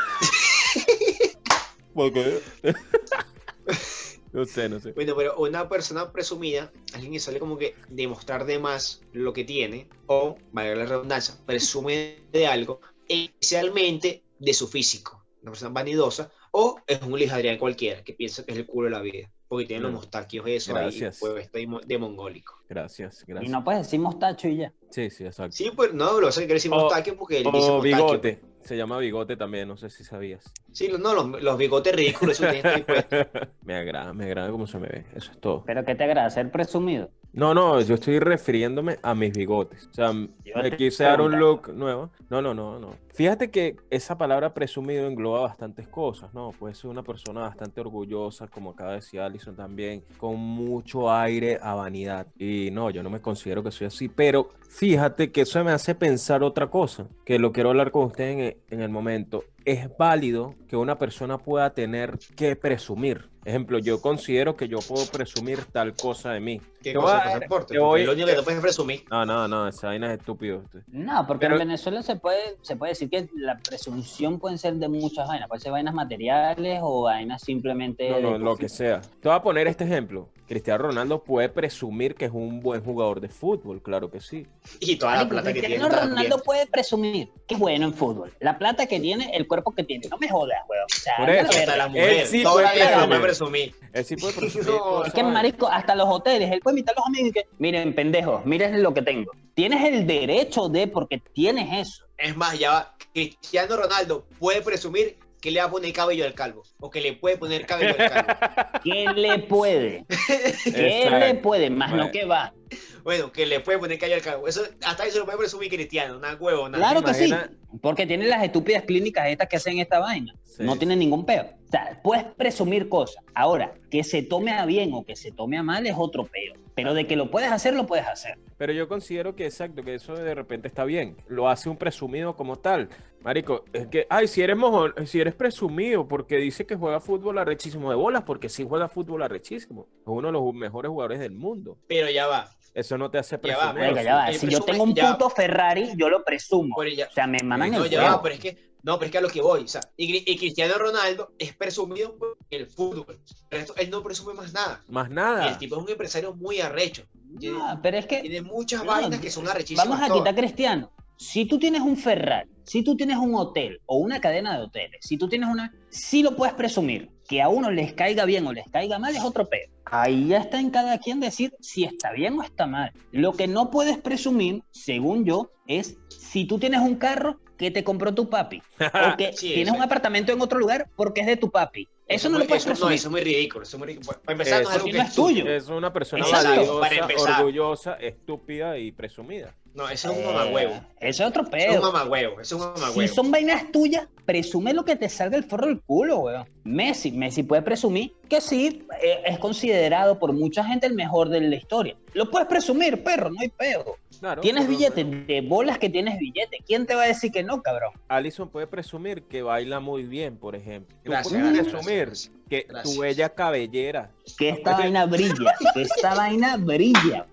[2.12, 2.40] qué?
[4.32, 4.92] no sé, no sé.
[4.92, 9.44] Bueno, pero una persona presumida, alguien que sale como que demostrar de más lo que
[9.44, 15.24] tiene, o, valga la redundancia, presume de algo, especialmente de su físico.
[15.42, 18.86] Una persona vanidosa, o es un Luis Adrián cualquiera, que piensa que es el culo
[18.86, 19.94] de la vida, porque tiene los Mm.
[19.96, 21.22] mostaquios eso Gracias.
[21.22, 22.58] ahí, pues de mongólico.
[22.68, 23.50] Gracias, Y gracias.
[23.50, 24.72] no puedes decir mostacho y ya.
[24.90, 25.56] Sí, sí, exacto.
[25.56, 27.82] Sí, pues no, lo sé, quiere decir mostaquio porque él dice mostaquio.
[27.82, 28.40] bigote.
[28.68, 30.44] Se llama bigote también, no sé si sabías.
[30.72, 32.52] Sí, no, los, los bigotes ridículos, eso
[33.62, 35.06] me agrada, me agrada cómo se me ve.
[35.14, 35.64] Eso es todo.
[35.64, 36.28] Pero ¿qué te agrada?
[36.28, 37.08] ¿Ser presumido?
[37.38, 39.86] No, no, yo estoy refiriéndome a mis bigotes.
[39.92, 42.10] O sea, me quise dar un look nuevo.
[42.28, 42.96] No, no, no, no.
[43.14, 46.50] Fíjate que esa palabra presumido engloba bastantes cosas, ¿no?
[46.50, 51.60] Puede ser una persona bastante orgullosa, como acaba de decir Alison también, con mucho aire
[51.62, 52.26] a vanidad.
[52.36, 55.94] Y no, yo no me considero que soy así, pero fíjate que eso me hace
[55.94, 59.44] pensar otra cosa, que lo quiero hablar con ustedes en el momento.
[59.64, 63.30] Es válido que una persona pueda tener que presumir.
[63.48, 66.60] Ejemplo, yo considero que yo puedo presumir tal cosa de mí.
[66.82, 67.06] ¿Qué Te cosa?
[67.06, 67.74] voy a- pasaporte?
[67.74, 69.04] te Porque voy- lo único que no puedes presumir.
[69.10, 70.62] No, no, no, esa vaina es estúpido.
[70.88, 74.74] No, porque Pero- en Venezuela se puede, se puede decir que la presunción pueden ser
[74.74, 75.48] de muchas vainas.
[75.48, 78.10] Puede ser vainas materiales o vainas simplemente.
[78.20, 79.00] No, de lo que sea.
[79.00, 80.28] Te voy a poner este ejemplo.
[80.46, 84.46] Cristiano Ronaldo puede presumir que es un buen jugador de fútbol, claro que sí.
[84.80, 85.76] Y toda la plata que tiene.
[85.76, 86.08] Cristiano.
[86.08, 88.32] Ronaldo puede presumir que es bueno en fútbol.
[88.40, 90.08] La plata que tiene, el cuerpo que tiene.
[90.08, 90.84] No me jodas, weón.
[90.84, 92.12] O sea, Por eso, la mujer.
[92.12, 93.08] Él sí puede no
[93.38, 93.74] presumir.
[93.92, 94.68] Él sí puede presumir.
[94.68, 95.08] No, cosas.
[95.08, 97.94] Es que, marico, hasta los hoteles, él puede invitar a los amigos y que, miren,
[97.94, 99.30] pendejos, miren lo que tengo.
[99.54, 102.04] Tienes el derecho de, porque tienes eso.
[102.18, 102.94] Es más, ya va.
[103.14, 106.62] Cristiano Ronaldo puede presumir que le va a poner cabello al calvo.
[106.80, 108.32] O que le puede poner cabello al calvo.
[108.84, 110.04] ¿Qué le puede?
[110.64, 111.18] ¿Qué Exacto.
[111.18, 111.70] le puede?
[111.70, 112.06] Más Bueno.
[112.06, 112.52] no que va.
[113.04, 114.48] Bueno, que le puede poner cabello al calvo.
[114.48, 116.18] Eso, hasta eso lo puede presumir Cristiano.
[116.18, 116.90] Una huevo, nada.
[116.90, 117.32] Claro que sí.
[117.80, 120.34] Porque tiene las estúpidas clínicas estas que hacen esta vaina.
[120.44, 120.62] Sí.
[120.62, 121.44] No tiene ningún peo.
[121.44, 123.22] O sea, puedes presumir cosas.
[123.34, 126.54] Ahora, que se tome a bien o que se tome a mal es otro peo.
[126.74, 128.38] Pero de que lo puedes hacer, lo puedes hacer.
[128.56, 131.16] Pero yo considero que exacto, que eso de repente está bien.
[131.26, 132.88] Lo hace un presumido como tal.
[133.20, 137.38] Marico, es que, ay, si eres mojón, si eres presumido porque dice que juega fútbol
[137.38, 139.88] arrechísimo de bolas, porque sí juega fútbol arrechísimo.
[140.00, 141.76] Es uno de los mejores jugadores del mundo.
[141.88, 142.48] Pero ya va.
[142.78, 143.88] Eso no te hace Ya va, presumir.
[143.90, 144.28] Oiga, ya va.
[144.30, 146.76] el Si yo tengo un ya- puto Ferrari, yo lo presumo.
[146.78, 148.16] Pero ya- O sea, me maman No, el ya huevo.
[148.16, 149.64] va, pero es que, no, pero es que a lo que voy.
[149.64, 152.16] O sea, y, Cri- y Cristiano Ronaldo es presumido
[152.50, 153.18] el fútbol.
[153.48, 154.84] Pero esto, él no presume más nada.
[154.88, 155.48] Más Y nada.
[155.48, 157.02] el tipo es un empresario muy arrecho.
[157.40, 159.88] Tiene, Ah, pero es que tiene muchas No, vainas que son arrechísimas.
[159.88, 160.20] vamos a todas.
[160.22, 160.92] quitar cristiano.
[161.16, 165.00] Si tú tienes un Ferrari, si tú tienes un hotel o una cadena de hoteles,
[165.04, 167.10] si tú tienes una, sí lo puedes presumir.
[167.28, 169.68] Que a uno les caiga bien o les caiga mal es otro pedo.
[169.84, 172.92] Ahí ya está en cada quien decir si está bien o está mal.
[173.12, 177.84] Lo que no puedes presumir, según yo, es si tú tienes un carro que te
[177.84, 178.62] compró tu papi
[179.12, 181.86] o que Sí, tienes un apartamento en otro lugar porque es de tu papi.
[182.06, 182.94] Eso, es no muy- lo puedes eso, no, presumir.
[182.94, 183.62] eso es muy ridículo.
[183.64, 184.20] Eso es muy ridículo.
[184.24, 185.46] Para empezar, no es no es tuyo.
[185.46, 189.54] Es una persona valiosa, orgullosa, estúpida y presumida.
[189.74, 190.72] No, eso es un mamagüevo.
[190.72, 191.92] Eh, Eso es otro Eso es un pedo.
[191.92, 192.40] mamagüevo.
[192.40, 193.14] Eso es un Si mamagüevo.
[193.14, 196.48] son vainas tuyas, presume lo que te salga el forro del culo, weón.
[196.64, 201.40] Messi, Messi puede presumir que sí, eh, es considerado por mucha gente el mejor de
[201.42, 201.96] la historia.
[202.14, 203.96] Lo puedes presumir, perro, no hay pedo.
[204.18, 204.40] Claro.
[204.42, 206.60] Tienes pero- billetes, de bolas que tienes billetes.
[206.66, 207.92] ¿Quién te va a decir que no, cabrón?
[208.08, 210.96] Alison puede presumir que baila muy bien, por ejemplo.
[211.04, 212.32] Tú Gracias, puedes gracias, presumir gracias.
[212.48, 212.94] Que Gracias.
[212.94, 214.10] tu bella cabellera.
[214.38, 217.26] Que esta vaina brilla, que esta vaina brilla.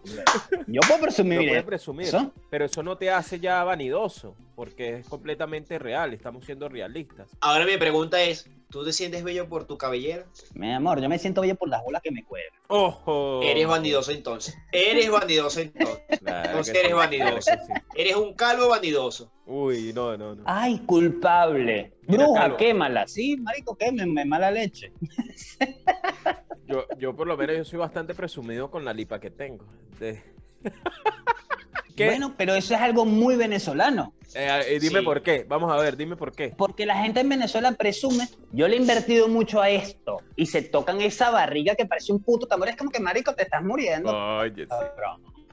[0.65, 1.65] Yo puedo presumir puedes eso.
[1.65, 2.07] presumir.
[2.07, 2.31] ¿Eso?
[2.49, 6.13] Pero eso no te hace ya vanidoso, porque es completamente real.
[6.13, 7.27] Estamos siendo realistas.
[7.41, 10.25] Ahora mi pregunta es, ¿tú te sientes bello por tu cabellera?
[10.53, 12.51] Mi amor, yo me siento bello por las bolas que me cuelgan.
[12.67, 13.39] ¡Ojo!
[13.41, 14.53] Eres bandidoso entonces.
[14.73, 16.01] Eres bandidoso entonces.
[16.19, 17.51] Claro Entonces eres sí, bandidoso.
[17.51, 17.73] sí.
[17.95, 19.31] Eres un calvo bandidoso.
[19.45, 20.43] Uy, no, no, no.
[20.45, 21.93] Ay, culpable.
[22.01, 22.57] Mira, Bruja, Calvo.
[22.57, 23.07] quémala.
[23.07, 24.91] Sí, marico, quémeme, mala leche.
[26.67, 29.65] Yo, yo por lo menos yo soy bastante presumido con la lipa que tengo.
[29.99, 30.19] De-
[31.95, 32.05] ¿Qué?
[32.07, 34.13] Bueno, pero eso es algo muy venezolano.
[34.33, 35.05] Eh, eh, dime Sí.
[35.05, 35.45] por qué.
[35.47, 36.49] Vamos a ver, dime por qué.
[36.57, 40.61] Porque la gente en Venezuela presume, yo le he invertido mucho a esto y se
[40.61, 42.67] tocan esa barriga que parece un puto tambor.
[42.67, 44.11] Es como que, marico, te estás muriendo.
[44.11, 44.69] Oye, sí.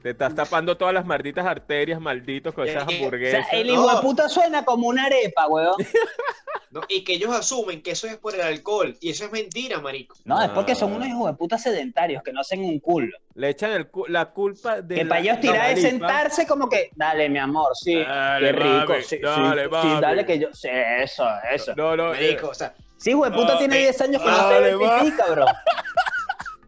[0.03, 3.47] Te estás tapando todas las malditas arterias, malditos, con Es esas que- O sea, hamburguesas.
[3.53, 3.73] el No.
[3.73, 5.75] hijo de puta suena como una arepa, weón.
[6.71, 6.81] ¿no?
[6.89, 8.97] Y que ellos asumen que eso es por el alcohol.
[8.99, 10.15] Y eso es mentira, marico.
[10.25, 10.75] No, es porque Ah.
[10.75, 13.15] son unos hijos de puta sedentarios que no hacen un culo.
[13.35, 14.95] Le echan el cu- la culpa de.
[14.95, 18.51] Que la- para ellos tirar es sentarse como que, dale, mi amor, sí, Dale, qué
[18.53, 20.01] rico, mami, sí, sí, dale, sí, mami.
[20.01, 21.73] dale que yo, sí, eso, eso.
[21.77, 24.21] No, no, eh, Marico, o sea, Sí, hijo de puta Ah, tiene eh, 10 años
[24.21, 25.47] que no se ve pipí, cabrón.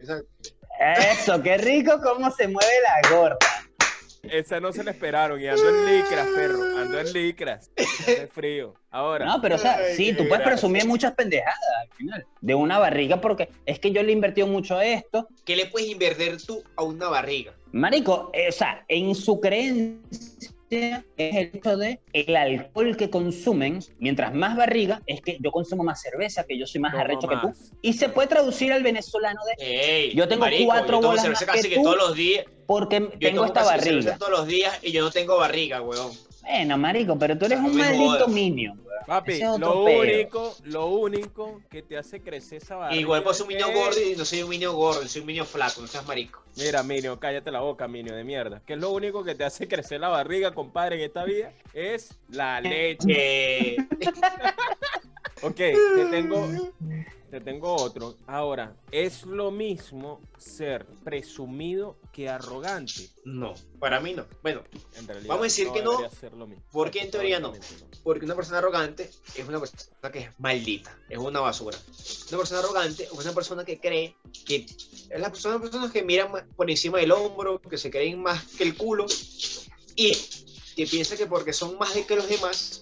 [0.02, 0.22] esa-
[0.80, 3.38] Eso, qué rico cómo se mueve la gorda.
[4.24, 5.40] esa no se la esperaron.
[5.42, 6.78] Y ando en licras, perro.
[6.78, 7.72] Ando en licras.
[7.78, 8.74] Hace frío.
[8.92, 9.26] Ahora.
[9.26, 12.26] No, pero o sea, sí, tú puedes presumir muchas pendejadas al final.
[12.42, 15.28] De una barriga, porque es que yo le he invertido mucho a esto.
[15.46, 17.54] ¿Qué le puedes invertir tú a una barriga?
[17.72, 20.25] Marico, eh, o sea, en su creencia
[20.76, 25.84] es el hecho de el alcohol que consumen, mientras más barriga, es que yo consumo
[25.84, 27.52] más cerveza, que yo soy más arrecho que tú.
[27.82, 31.24] Y se puede traducir al venezolano de Ey, Yo tengo marico, cuatro yo tomo bolas
[31.24, 31.84] cerveza más casi que que tú.
[31.84, 32.46] todos los días.
[32.68, 34.18] porque Yo tengo esta casi cerveza barriga.
[34.18, 36.12] todos los días y yo no tengo barriga, weón.
[36.48, 38.80] Bueno, marico, pero tú eres un maldito minion.
[39.08, 40.00] Papi, es lo pedo.
[40.02, 43.00] único, lo único que te hace crecer esa barriga.
[43.02, 45.46] Igual pues un niño es- gordo y no soy un niño gordo, soy un niño
[45.46, 46.42] flaco, no seas marico.
[46.58, 48.62] Mira, Minio, cállate la boca, Minio, de mierda.
[48.66, 52.18] Que es lo único que te hace crecer la barriga, compadre, en esta vida, es
[52.30, 53.76] la leche.
[53.76, 53.78] Eh,
[55.42, 56.48] Ok, te tengo,
[57.30, 58.16] te tengo otro.
[58.26, 63.10] Ahora, es lo mismo ser presumido que arrogante.
[63.26, 64.26] no, para mí no.
[64.42, 64.64] Bueno,
[64.96, 66.64] En realidad, Vamos a decir que no, debería ser lo mismo.
[66.72, 67.52] ¿por qué en teoría no?
[68.04, 71.78] Porque una persona arrogante es una persona que es maldita, es una basura.
[72.30, 76.32] Una persona arrogante es una persona que cree que es la persona, personas que miran
[76.56, 79.08] por encima del hombro, que se creen más que el culo
[79.98, 80.14] y
[80.78, 82.80] que piensa que porque son más de que los demás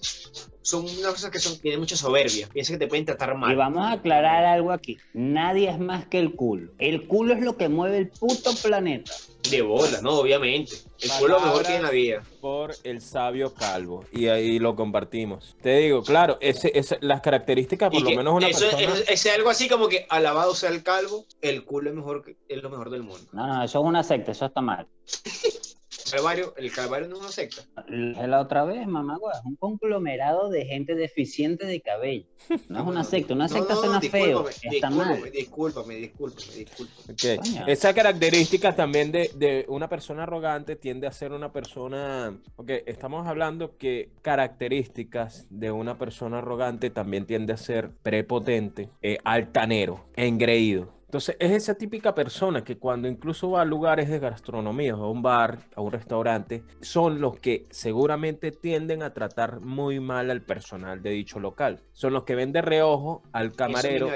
[0.64, 3.54] son unas personas que son, tienen mucha soberbia, piensan que te pueden tratar Y mal.
[3.54, 4.96] vamos a aclarar algo aquí.
[5.12, 6.72] Nadie es más que el culo.
[6.78, 9.12] El culo es lo que mueve el puto planeta.
[9.50, 10.72] De bola, no, obviamente.
[11.02, 12.22] El culo es lo mejor que hay en la vida.
[12.40, 14.06] Por el sabio calvo.
[14.10, 15.54] Y ahí lo compartimos.
[15.60, 18.74] Te digo, claro, ese, ese- las características, por Y lo que menos una eso es-
[18.74, 18.98] persona.
[19.06, 22.36] es, es algo así como que alabado sea el calvo, el culo es mejor que-
[22.48, 23.26] es lo mejor del mundo.
[23.32, 24.86] No, no, eso es una secta, eso está mal.
[26.10, 27.62] Calvario, el calvario no es una secta.
[27.88, 32.26] La otra vez, mamá, güey, es un conglomerado de gente deficiente de cabello.
[32.68, 35.30] No es una secta, una No, secta no, suena feo, está mal.
[35.32, 37.04] Discúlpame, discúlpame, discúlpame.
[37.10, 37.42] Ok.
[37.42, 37.66] Coño.
[37.66, 42.38] Esa característica también de, de una persona arrogante tiende a ser una persona.
[42.56, 49.18] Ok, estamos hablando que características de una persona arrogante también tiende a ser prepotente, eh,
[49.24, 50.92] altanero, engreído.
[51.14, 55.22] Entonces, es esa típica persona que cuando incluso va a lugares de gastronomía, a un
[55.22, 61.02] bar, a un restaurante, son los que seguramente tienden a tratar muy mal al personal
[61.02, 61.78] de dicho local.
[61.92, 64.10] Son los que ven de reojo al camarero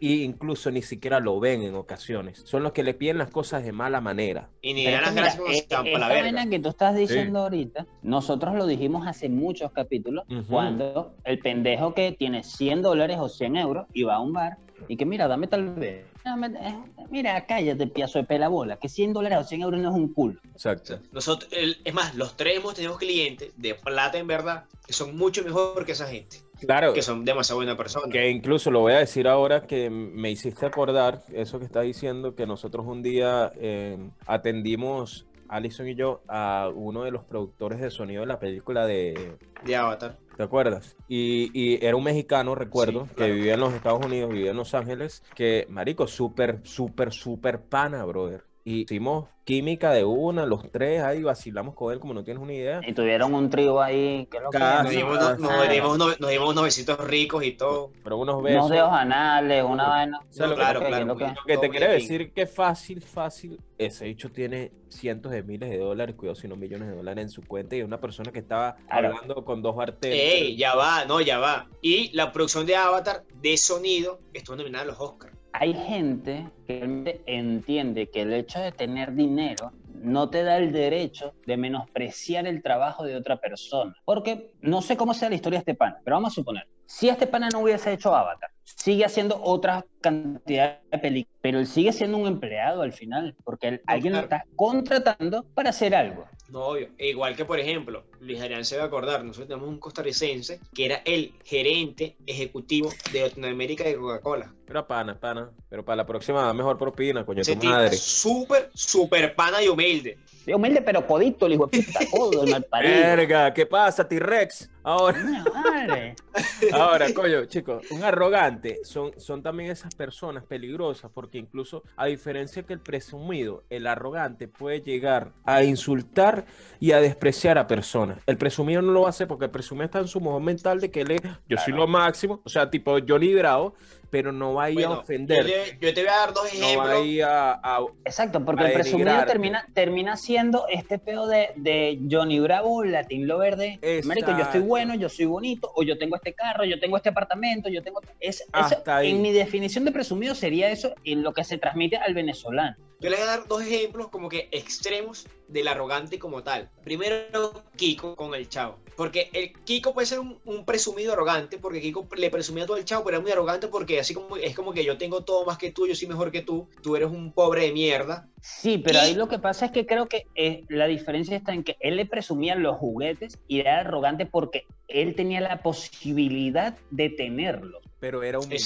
[0.00, 2.42] y incluso ni siquiera lo ven en ocasiones.
[2.44, 4.50] Son los que le piden las cosas de mala manera.
[4.60, 6.50] Y ni Pero dan las gracias eh, la esta verga.
[6.50, 12.12] que tú estás diciendo ahorita, nosotros lo dijimos hace muchos capítulos, cuando el pendejo que
[12.12, 15.46] tiene 100 dólares o 100 euros y va a un bar, Y que mira, dame
[15.46, 16.13] tal vez.
[16.24, 16.74] Dame- eh,
[17.10, 20.40] Mira, cállate, piazo de pelabola, que 100 dólares o 100 euros no es un culo.
[20.52, 20.98] Exacto.
[21.12, 25.16] Nosotros, el- es más, los tres hemos tenido clientes de plata en verdad que son
[25.16, 28.10] mucho mejor que esa gente, Claro, que son demasiado buena persona.
[28.10, 32.34] que incluso lo voy a decir ahora que me hiciste acordar eso que está diciendo,
[32.34, 37.90] que nosotros un día eh, atendimos, Alison y yo, a uno de los productores de
[37.90, 39.36] sonido de la película de...
[39.64, 40.16] De Avatar.
[40.36, 40.96] ¿Te acuerdas?
[41.06, 44.56] Y, y era un mexicano, recuerdo, Sí, que vivía en los Estados Unidos, vivía en
[44.56, 48.44] Los Ángeles, que, marico, súper, súper, súper pana, brother.
[48.66, 52.54] Y hicimos química de una, los tres, ahí vacilamos con él como no tienes una
[52.54, 52.80] idea.
[52.86, 56.30] Y tuvieron un trío ahí, que lo que Nos dimos, unos- nos, dimos unos, nos
[56.30, 57.90] dimos unos besitos ricos y todo.
[58.02, 58.60] Pero unos besos.
[58.60, 60.18] unos dedos anales, una vaina.
[60.18, 61.04] O sea, lo que- claro, Ok, claro.
[61.04, 65.30] lo que- Lo que te quiero de decir que fácil, fácil, ese hecho tiene cientos
[65.32, 67.84] de miles de dólares, cuidado si no millones de dólares en su cuenta y es
[67.84, 69.08] una persona que estaba Claro.
[69.08, 70.22] hablando con dos bartenders.
[70.22, 71.68] Ey, ya va, no, ya va.
[71.82, 75.33] Y la producción de Avatar de sonido estuvo nominada a los Oscars.
[75.56, 79.70] Hay gente que realmente entiende que el hecho de tener dinero
[80.02, 83.94] no te da el derecho de menospreciar el trabajo de otra persona.
[84.04, 87.08] Porque no sé cómo sea la historia de este pana, pero vamos a suponer, si
[87.08, 91.92] este pana no hubiese hecho Avatar, sigue haciendo otra cantidad de películas, pero él sigue
[91.92, 96.26] siendo un empleado al final, porque él- alguien lo está contratando para hacer algo.
[96.50, 96.88] No, obvio.
[96.98, 100.60] E igual que, por ejemplo, Luis Adrián se va a acordar, nosotros tenemos un costarricense
[100.74, 104.52] que era el gerente ejecutivo de Latinoamérica de Coca-Cola.
[104.66, 105.50] Pero pana, pana.
[105.68, 107.96] Pero para la próxima mejor propina, coño, Ese tu madre.
[107.96, 110.18] súper, súper pana y humilde.
[110.44, 112.94] Sí, Humilde pero codito, el hijo de puta, codo, mal parido.
[112.94, 114.70] Verga, ¿qué pasa, T-Rex?
[114.84, 115.18] Ahora,
[115.54, 116.14] madre.
[116.72, 122.62] ahora, coño, chicos, un arrogante son, son también esas personas peligrosas porque incluso a diferencia
[122.64, 126.44] que el presumido, el arrogante puede llegar a insultar
[126.80, 128.18] y a despreciar a personas.
[128.26, 131.00] El presumido no lo hace porque el presumido está en su modo mental de que
[131.00, 133.74] él es, yo soy lo máximo, o sea, tipo Johnny Bravo,
[134.10, 136.44] pero no va a ir a ofender, Yo, te- yo te voy a dar dos
[136.54, 136.92] no va ejemplos.
[136.92, 141.48] a ir a, a- Exacto, porque a el presumido termina, termina siendo este peo de,
[141.56, 144.60] de Johnny Bravo, Latin Lover de Marico, yo estoy.
[144.74, 148.00] Bueno, yo soy bonito, o yo tengo este carro, yo tengo este apartamento, yo tengo.
[148.20, 152.14] Es, eso- en mi definición de presumido sería eso en lo que se transmite al
[152.14, 152.76] venezolano.
[153.04, 156.70] Yo les voy a dar dos ejemplos como que extremos del arrogante como tal.
[156.84, 158.78] Primero, Kiko con el chavo.
[158.96, 162.86] Porque el Kiko puede ser un, un presumido arrogante, porque Kiko le presumía todo el
[162.86, 165.58] chavo, pero era muy arrogante porque así como es como que yo tengo todo más
[165.58, 168.26] que tú, yo soy mejor que tú, tú eres un pobre de mierda.
[168.40, 171.52] Sí, pero Y- ahí lo que pasa es que creo que eh, la diferencia está
[171.52, 176.74] en que él le presumía los juguetes y era arrogante porque él tenía la posibilidad
[176.90, 177.82] de tenerlos.
[178.00, 178.56] pero era humillante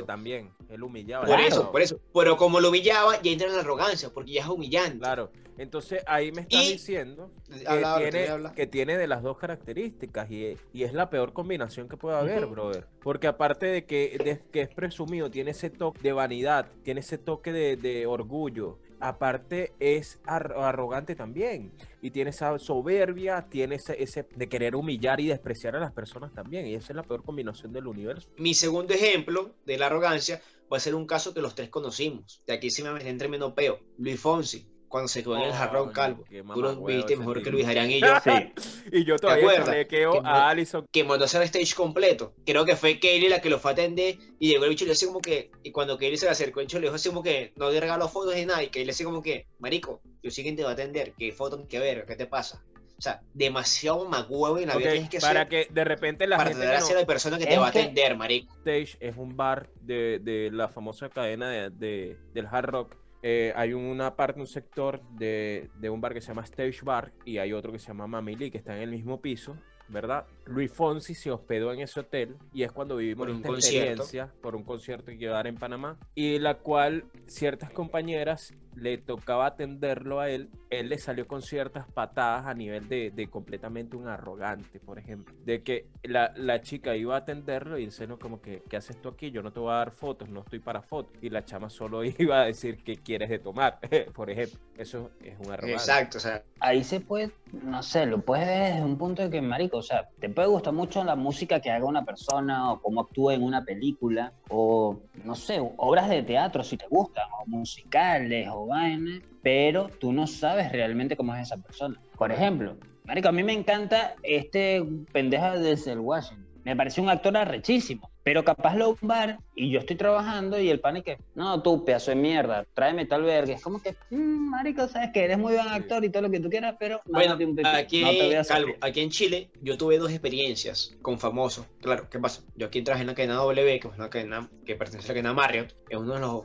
[0.00, 0.04] Exacto.
[0.06, 1.24] también, él humillaba.
[1.26, 1.48] Por Claro.
[1.48, 2.00] eso, por eso.
[2.14, 4.98] Pero como lo humillaba, ya entra en la arrogancia, porque ya es humillante.
[4.98, 9.38] Claro, entonces ahí me estás Y- diciendo que, Habla, tiene, que tiene de las dos
[9.38, 12.86] características y, y es la peor combinación que puede haber, brother.
[13.02, 17.18] Porque aparte de que, de que es presumido, tiene ese toque de vanidad, tiene ese
[17.18, 18.78] toque de, de orgullo.
[19.00, 21.70] Aparte es ar- arrogante también
[22.02, 26.32] y tiene esa soberbia, tiene ese, ese de querer humillar y despreciar a las personas
[26.34, 28.28] también y esa es la peor combinación del universo.
[28.38, 30.40] Mi segundo ejemplo de la arrogancia
[30.72, 32.42] va a ser un caso que los tres conocimos.
[32.46, 33.78] De aquí sí me metí en tremendo peo.
[33.98, 36.24] Luis Fonsi, cuando se quedó en el Rock Coño, Calvo.
[36.28, 37.50] qué Tú los viste mejor que.
[37.50, 38.06] Luis Adrián y yo.
[38.92, 39.66] y yo todavía acuerdas?
[39.66, 42.34] chalequeo Que no- a Allison que mandó a hacer stage completo.
[42.46, 44.88] Creo que fue Kelly la que lo fue a atender y llegó el bicho y
[44.88, 47.08] le dice como que, y cuando Kelly se le acercó, el bicho le dijo así
[47.10, 50.00] como que no le regaló fotos de nada y que le dice como que, marico,
[50.22, 52.06] yo sí que te voy a atender, ¿qué fotos que ver?
[52.06, 52.64] ¿Qué te pasa?
[52.98, 56.26] O sea, demasiado huevo en la vida Ok, tienes que para ser que de repente
[56.26, 58.52] la para gente hacia no- la persona que te va a atender, marico.
[58.56, 62.96] Stage es un bar de, de la famosa cadena de, de- del hard rock.
[63.22, 67.12] Eh, hay una parte, un sector de, de un bar que se llama Stage Bar
[67.24, 69.56] y hay otro que se llama Mamili que está en el mismo piso,
[69.88, 70.24] ¿verdad?
[70.46, 74.02] Luis Fonsi se hospedó en ese hotel y es cuando vivimos Por un esta concierto.
[74.02, 78.54] experiencia por un concierto que iba a dar en Panamá y la cual ciertas compañeras
[78.80, 83.28] le tocaba atenderlo a él, él le salió con ciertas patadas a nivel de, de
[83.28, 88.06] completamente un arrogante, por ejemplo, de que la, la chica iba a atenderlo y dice,
[88.06, 89.30] no, como que, ¿qué haces tú aquí?
[89.30, 91.12] Yo no te voy a dar fotos, no estoy para fotos.
[91.20, 93.78] Y la chama solo iba a decir qué quieres de tomar,
[94.14, 94.58] por ejemplo.
[94.76, 95.72] Eso es un arrogante.
[95.72, 99.30] Exacto, o sea, Ahí se puede, no sé, lo puedes ver desde un punto de
[99.30, 102.80] que, marico, o sea, te puede gustar mucho la música que haga una persona o
[102.80, 107.46] cómo actúa en una película o, no sé, obras de teatro si te gustan o
[107.46, 112.00] musicales o vainas, pero tú no sabes realmente cómo es esa persona.
[112.16, 116.47] Por ejemplo, marico, a mí me encanta este pendeja de el Washington.
[116.64, 118.10] Me parece un actor arrechísimo.
[118.24, 121.82] Pero capaz lo bar y yo estoy trabajando y el pan y que, no, tú,
[121.84, 123.54] pedazo de mierda, tráeme tal verga.
[123.54, 126.40] Es como que, "Mm, marico, sabes que eres muy buen actor y todo lo que
[126.40, 128.76] tú quieras, pero Bueno, un pipí, aquí, no te Calvo, servir".
[128.82, 131.64] aquí en Chile yo tuve dos experiencias con famosos.
[131.80, 132.42] Claro, ¿qué pasa?
[132.54, 135.14] Yo aquí trabajé en la cadena W, que es una cadena que pertenece a la
[135.14, 136.42] cadena Marriott, es uno de los,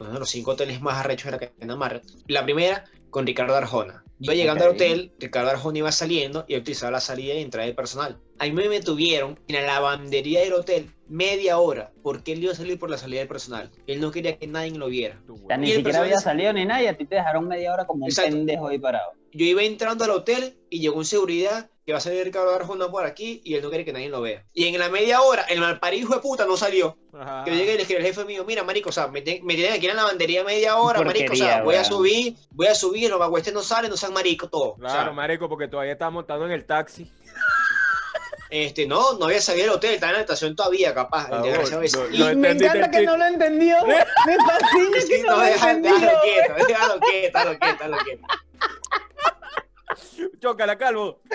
[0.00, 2.04] uno de los cinco hoteles más arrechos de la cadena Marriott.
[2.26, 4.04] La primera con Ricardo Arjona.
[4.20, 7.74] Yo llegando al hotel, Ricardo Arjona iba saliendo y utilizaba la salida y entrada de
[7.74, 8.20] personal.
[8.38, 12.56] A mí me tuvieron en la lavandería del hotel media hora porque él iba a
[12.56, 13.70] salir por la salida del personal.
[13.86, 15.20] Él no quería que nadie lo viera.
[15.28, 17.86] O sea, ni siquiera había salido ni nada y a ti te dejaron media hora
[17.86, 18.32] como un Exacto.
[18.32, 19.12] pendejo ahí parado.
[19.32, 22.88] yo iba entrando al hotel y llegó un seguridad que va a salir Ricardo Arjona
[22.90, 24.44] por aquí y él no quiere que nadie lo vea.
[24.52, 26.98] Y en la media hora, el malparido hijo de puta no salió.
[27.14, 27.44] Ajá.
[27.44, 29.42] Que yo llegué y le dije al jefe mío, mira, marico, o sea, me, ten-
[29.46, 32.66] me tienen aquí en la lavandería media hora, marico, o sea, voy a subir, voy
[32.66, 34.72] a subir, los magüestes no salen, no sean marico, todo.
[34.72, 37.10] O Claro, sea, marico, porque todavía estaba montando en el taxi.
[38.50, 41.62] Este, no, no había salido del hotel, estaba en la estación todavía, capaz, Ah, bueno,
[41.70, 43.02] no, Y- no entendiste el chiste.
[43.04, 43.76] lo entendió.
[43.86, 48.22] Me fascina Sí, no, deja- déjalo quieto, déjalo quieto, déjalo quieto, déjalo quieto.
[50.40, 51.20] Chócala, calvo.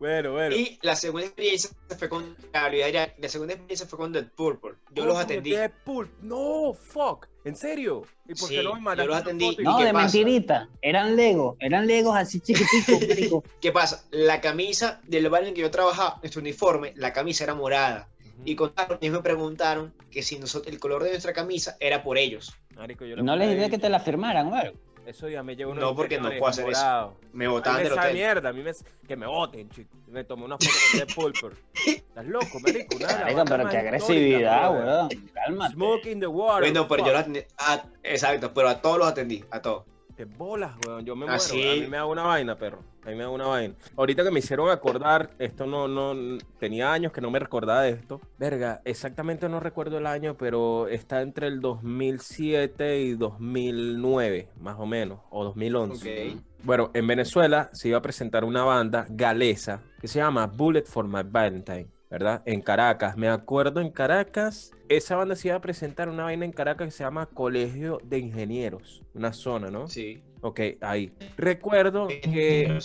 [0.00, 0.56] bueno, bueno.
[0.56, 4.72] Y la segunda experiencia fue con y la segunda experiencia fue con Dead Purple.
[4.92, 5.50] Yo los ¿Cómo atendí.
[5.50, 6.10] Deadpool?
[6.22, 7.26] No, fuck.
[7.44, 8.02] ¿En serio?
[8.26, 9.56] ¿Y por qué Sí, no me yo los atendí.
[9.58, 10.02] y- No, de pasa?
[10.02, 10.68] mentirita.
[10.82, 13.44] Eran Legos, eran Legos así chiquiticos.
[13.60, 14.04] ¿Qué pasa?
[14.10, 18.08] La camisa del bar en que yo trabajaba, nuestro uniforme, la camisa era morada.
[18.44, 22.02] Y con Carlos ellos me preguntaron que si nosotros, el color de nuestra camisa era
[22.02, 22.54] por ellos.
[22.74, 23.70] Marico, yo Y no les ahí.
[23.70, 24.72] que te la firmaran, güey.
[25.10, 27.16] Eso ya me llegó unos No, porque no puedo hacer eso.
[27.32, 28.14] Me botaban del esa hotel.
[28.14, 28.70] mierda, a mí me...
[29.08, 29.90] Que me voten, chico.
[30.06, 31.52] Me tomé una foto de Pulper.
[31.86, 32.96] ¿Estás loco, marico?
[32.96, 35.08] Bandas pero qué agresividad, weón.
[35.34, 35.74] Cálmate.
[35.74, 36.60] Smoke in the water.
[36.60, 37.40] Bueno, pero yo los atendí.
[37.58, 39.84] a- exacto, pero a todos los atendí, a todos.
[40.20, 41.02] Qué bolas, weón.
[41.06, 41.42] Yo me muero.
[41.42, 42.80] A mí me da una vaina, perro.
[43.06, 43.74] A mí me da una vaina.
[43.96, 47.92] Ahorita que me hicieron acordar, esto no, no, tenía años que no me recordaba de
[47.92, 48.20] esto.
[48.38, 54.84] Verga, exactamente no recuerdo el año, pero está entre el 2007 y 2009, más o
[54.84, 56.34] menos, o 2011.
[56.34, 56.42] Ok.
[56.64, 61.08] Bueno, en Venezuela se iba a presentar una banda galesa que se llama Bullet for
[61.08, 62.42] My Valentine, ¿verdad?
[62.44, 63.16] En Caracas.
[63.16, 66.90] Me acuerdo en Caracas, esa banda se iba a presentar una vaina en Caracas que
[66.90, 69.86] se llama Colegio de Ingenieros, una zona, ¿no?
[69.86, 70.20] Sí.
[70.40, 71.12] Ok, ahí.
[71.36, 72.76] Recuerdo que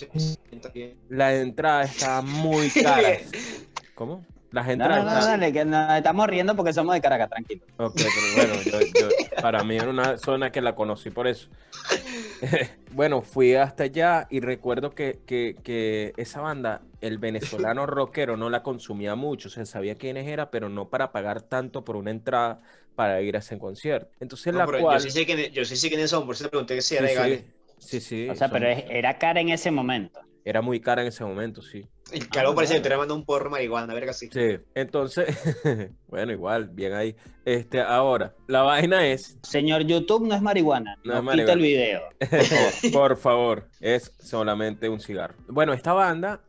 [1.10, 3.18] la entrada estaba muy cara.
[3.96, 4.24] ¿Cómo?
[4.56, 5.04] Las No, entradas.
[5.04, 7.66] no, no, dale, que nos estamos riendo porque somos de Caracas, tranquilo.
[7.78, 11.50] Ok, pero bueno, yo- yo- para mí era una zona que la conocí por eso.
[12.88, 18.50] bueno, fui hasta allá y recuerdo que, que- que esa banda, el venezolano rockero, no
[18.50, 22.12] la consumía mucho, o sea, sabía quiénes era, pero no para pagar tanto por una
[22.12, 22.62] entrada
[22.96, 24.12] para ir a ese concierto.
[24.20, 25.00] Entonces, No, la cual...
[25.00, 26.96] yo, sí sé quiénes, yo sí sé quiénes son, por eso te pregunté que si
[26.96, 27.46] era Sí, de Gales.
[27.78, 30.20] sí, sí, sí, O sea, son- pero era cara en ese momento.
[30.46, 31.84] Era muy cara en ese momento, sí.
[32.14, 34.30] El calor Ah, parece que te mandando un porro marihuana, verga así.
[34.32, 35.26] Sí, entonces,
[36.08, 37.16] bueno, igual, bien ahí.
[37.44, 40.98] Este, ahora, la vaina es, Señor YouTube no es marihuana.
[41.04, 42.02] No No, es quita el video.
[42.94, 45.34] por favor, es solamente un cigarro.
[45.48, 46.42] Bueno, esta banda,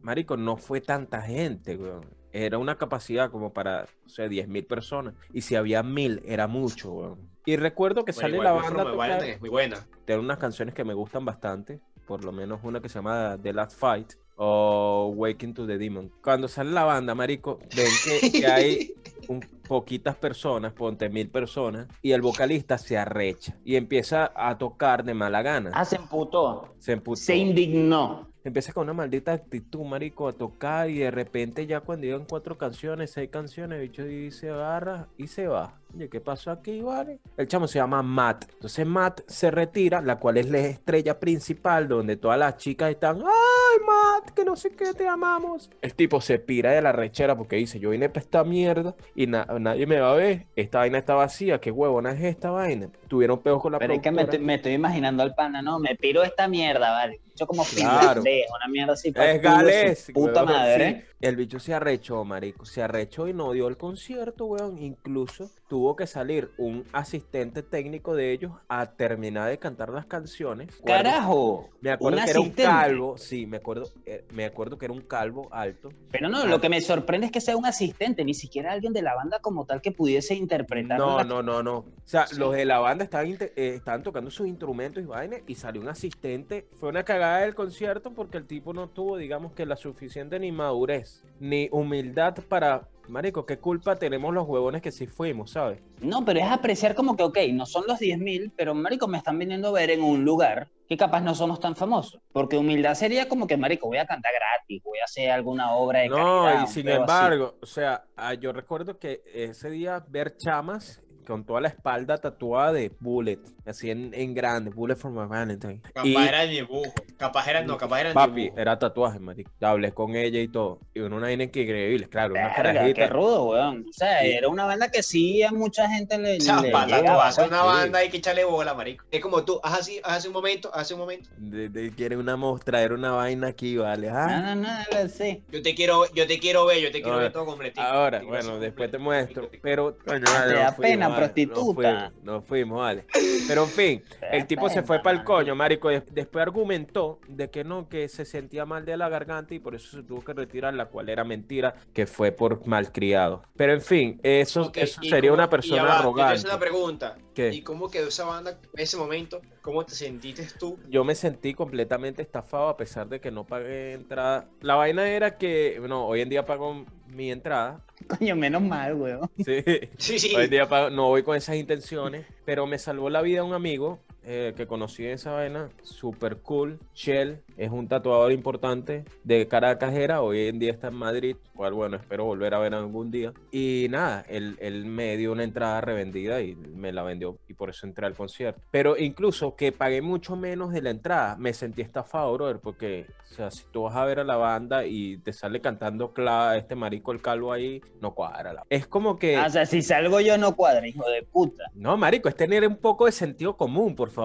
[0.00, 2.04] marico, no fue tanta gente, weón.
[2.30, 5.14] Era una capacidad como para, o sea, 10.000 personas.
[5.32, 7.30] Y si había mil, era mucho, weón.
[7.46, 9.86] Y recuerdo que Bueno, sale igual, la banda tocar- es muy buena.
[10.04, 13.52] tiene unas canciones que me gustan bastante, por lo menos una que se llama The
[13.52, 16.10] Last Fight o Waking to the Demon.
[16.22, 18.94] Cuando sale la banda, marico, ven que, que hay
[19.28, 25.04] un, poquitas personas, ponte mil personas, y el vocalista se arrecha y empieza a tocar
[25.04, 25.70] de mala gana.
[25.74, 26.74] Ah, se emputó.
[26.78, 27.20] se emputó.
[27.20, 28.26] Se indignó.
[28.48, 32.56] Empieza con una maldita actitud, marico, a tocar y de repente ya cuando llegan cuatro
[32.56, 35.74] canciones, seis canciones, el bicho se agarra y se va.
[35.94, 37.18] Oye, ¿qué pasó aquí, vale?
[37.36, 38.46] El chamo se llama Matt.
[38.54, 43.18] Entonces Matt se retira, la cual es la estrella principal, donde todas las chicas están,
[43.18, 44.30] ¡ay, Matt!
[44.30, 45.70] Que no sé qué, te amamos.
[45.82, 49.26] El tipo se pira de la rechera porque dice, yo vine para esta mierda y
[49.26, 50.46] na- nadie me va a ver.
[50.56, 52.88] Esta vaina está vacía, ¿qué huevona es esta vaina?
[53.08, 56.22] Tuvieron peos con la Pero es que me estoy imaginando al pana, no, me piro
[56.22, 57.20] esta mierda, vale.
[57.46, 58.22] Como Claro.
[58.22, 59.12] finlandés, una mierda así.
[59.12, 60.10] pa' Es galés.
[60.12, 61.06] Puta madre.
[61.10, 61.16] sí.
[61.26, 62.64] El bicho se arrechó, marico.
[62.64, 64.78] Se arrechó y no dio el concierto, weón.
[64.78, 70.74] Incluso tuvo que salir un asistente técnico de ellos a terminar de cantar las canciones.
[70.84, 71.68] Carajo.
[71.82, 73.18] Me acuerdo que era un calvo.
[73.18, 75.90] Sí, me acuerdo, eh, me acuerdo que era un calvo alto.
[76.10, 79.02] Pero no, lo que me sorprende es que sea un asistente, ni siquiera alguien de
[79.02, 80.98] la banda como tal que pudiese interpretar.
[80.98, 81.76] No, la- no, no, no.
[81.78, 82.36] O sea, Sí.
[82.38, 85.88] los de la banda estaban, eh, estaban tocando sus instrumentos y vainas y salió un
[85.88, 86.66] asistente.
[86.80, 90.50] Fue una cagada del concierto porque el tipo no tuvo, digamos que la suficiente ni
[90.50, 95.80] madurez ni humildad para marico, ¿qué culpa tenemos los huevones que sí fuimos, sabes?
[96.00, 99.38] No, pero es apreciar como que, ok, no son los 10.000, pero marico, me están
[99.38, 102.20] viniendo a ver en un lugar que capaz no somos tan famosos.
[102.32, 106.00] Porque humildad sería como que, marico, voy a cantar gratis, voy a hacer alguna obra
[106.00, 107.00] de No, caridad, y un sin así.
[107.00, 112.16] embargo, o sea, ah, yo recuerdo que ese día ver chamas con toda la espalda
[112.16, 115.82] tatuada de Bullet, así en, en grande, Bullet for my Valentine.
[115.82, 116.90] Capaz Y, era el dibujo.
[117.18, 118.58] Capaz era, no, capaz era el papi, dibujo.
[118.60, 119.50] era tatuaje, marico.
[119.60, 120.80] Ya hablé con ella y todo.
[120.94, 122.62] Y uno una vaina que increíble, claro, una Verga, qué
[122.94, 123.06] carajita.
[123.08, 123.84] rudo, weón.
[123.88, 124.30] O sea, Sí.
[124.30, 127.60] era una banda que sí a mucha gente le, O sea, le para tatuarse una
[127.60, 127.66] sí.
[127.66, 129.04] banda hay que echarle bola, marico.
[129.10, 131.28] Es como tú, haz así, haz así un momento, haz así un momento.
[131.36, 134.08] De, de- quiere una mostra, era una vaina aquí, vale.
[134.08, 135.42] Ah, No, no, no, no, sí.
[135.50, 137.82] Yo te quiero, yo te quiero ver, yo te quiero ver todo completito.
[137.82, 139.50] Ahora, bueno, después te muestro.
[139.62, 141.60] Pero, coño, Ah, te da pena, prostituta.
[141.64, 143.04] No fuimos, no fuimos, vale.
[143.46, 144.02] Pero en fin,
[144.32, 145.88] el tipo se fue para el coño, marico.
[145.88, 149.74] Des- Después argumentó de que no, que se sentía mal de la garganta y por
[149.74, 153.42] eso se tuvo que retirar, la cual era mentira, que fue por malcriado.
[153.56, 156.46] Pero en fin, eso, Ok, eso ¿y sería cómo- una persona va, arrogante.
[156.46, 157.16] una pregunta.
[157.34, 157.50] ¿Qué?
[157.50, 159.40] ¿Y cómo quedó esa banda en ese momento?
[159.62, 160.76] ¿Cómo te sentiste tú?
[160.88, 164.48] Yo me sentí completamente estafado a pesar de que no pagué entrada.
[164.60, 167.84] La vaina era que, bueno, hoy en día pago mi entrada.
[168.06, 169.30] Coño, menos mal, weón.
[169.36, 169.62] Sí.
[169.96, 170.34] Sí, sí.
[170.34, 173.98] Hoy día no voy con esas intenciones, pero me salvó la vida un amigo
[174.30, 176.78] eh, que conocí en esa vaina, super cool.
[176.94, 181.72] Shell es un tatuador importante de Caracas, era, hoy en día está en Madrid, cual
[181.72, 183.32] bueno, espero volver a ver algún día.
[183.50, 187.70] Y nada, él, él me dio una entrada revendida y me la vendió y por
[187.70, 188.60] eso entré al concierto.
[188.70, 193.34] Pero incluso que pagué mucho menos de la entrada, me sentí estafado, brother, porque, o
[193.34, 196.74] sea, si tú vas a ver a la banda y te sale cantando Cla- este
[196.74, 198.52] marico el calvo ahí, no cuadra.
[198.52, 199.36] la- Es como que...
[199.36, 201.64] Ah, o sea, si salgo yo no cuadra, hijo de puta.
[201.74, 204.17] No, marico, es tener un poco de sentido común, por favor.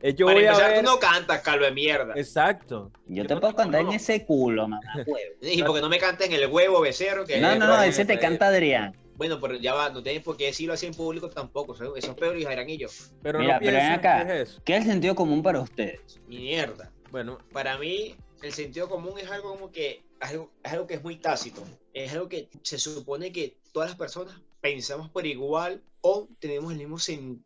[0.00, 0.84] Eh, Yo Para voy a empezar, ver...
[0.84, 2.14] tú no cantas, calvo de mierda.
[2.16, 2.92] Exacto.
[3.06, 5.34] Yo te puedo cantar en ese culo, mamá, huevo.
[5.40, 7.24] Y porque no me cantes en el huevo, becerro.
[7.24, 8.96] Que No, no, no, ese te canta Adrián.
[9.16, 11.74] Bueno, pero ya va, no tienes por qué decirlo así en público tampoco.
[11.74, 11.92] ¿sabes?
[11.96, 12.88] Eso es peor y Jairán y yo.
[13.22, 14.22] Pero Mira, no pero ven acá.
[14.22, 14.62] es eso.
[14.64, 16.20] ¿Qué es el sentido común para ustedes?
[16.28, 16.92] Mierda.
[17.10, 21.02] Bueno, Para mí, el sentido común es algo como que algo, es algo que es
[21.02, 21.64] muy tácito.
[21.92, 26.78] Es algo que se supone que todas las personas pensamos por igual o tenemos el
[26.78, 27.42] mismo sentido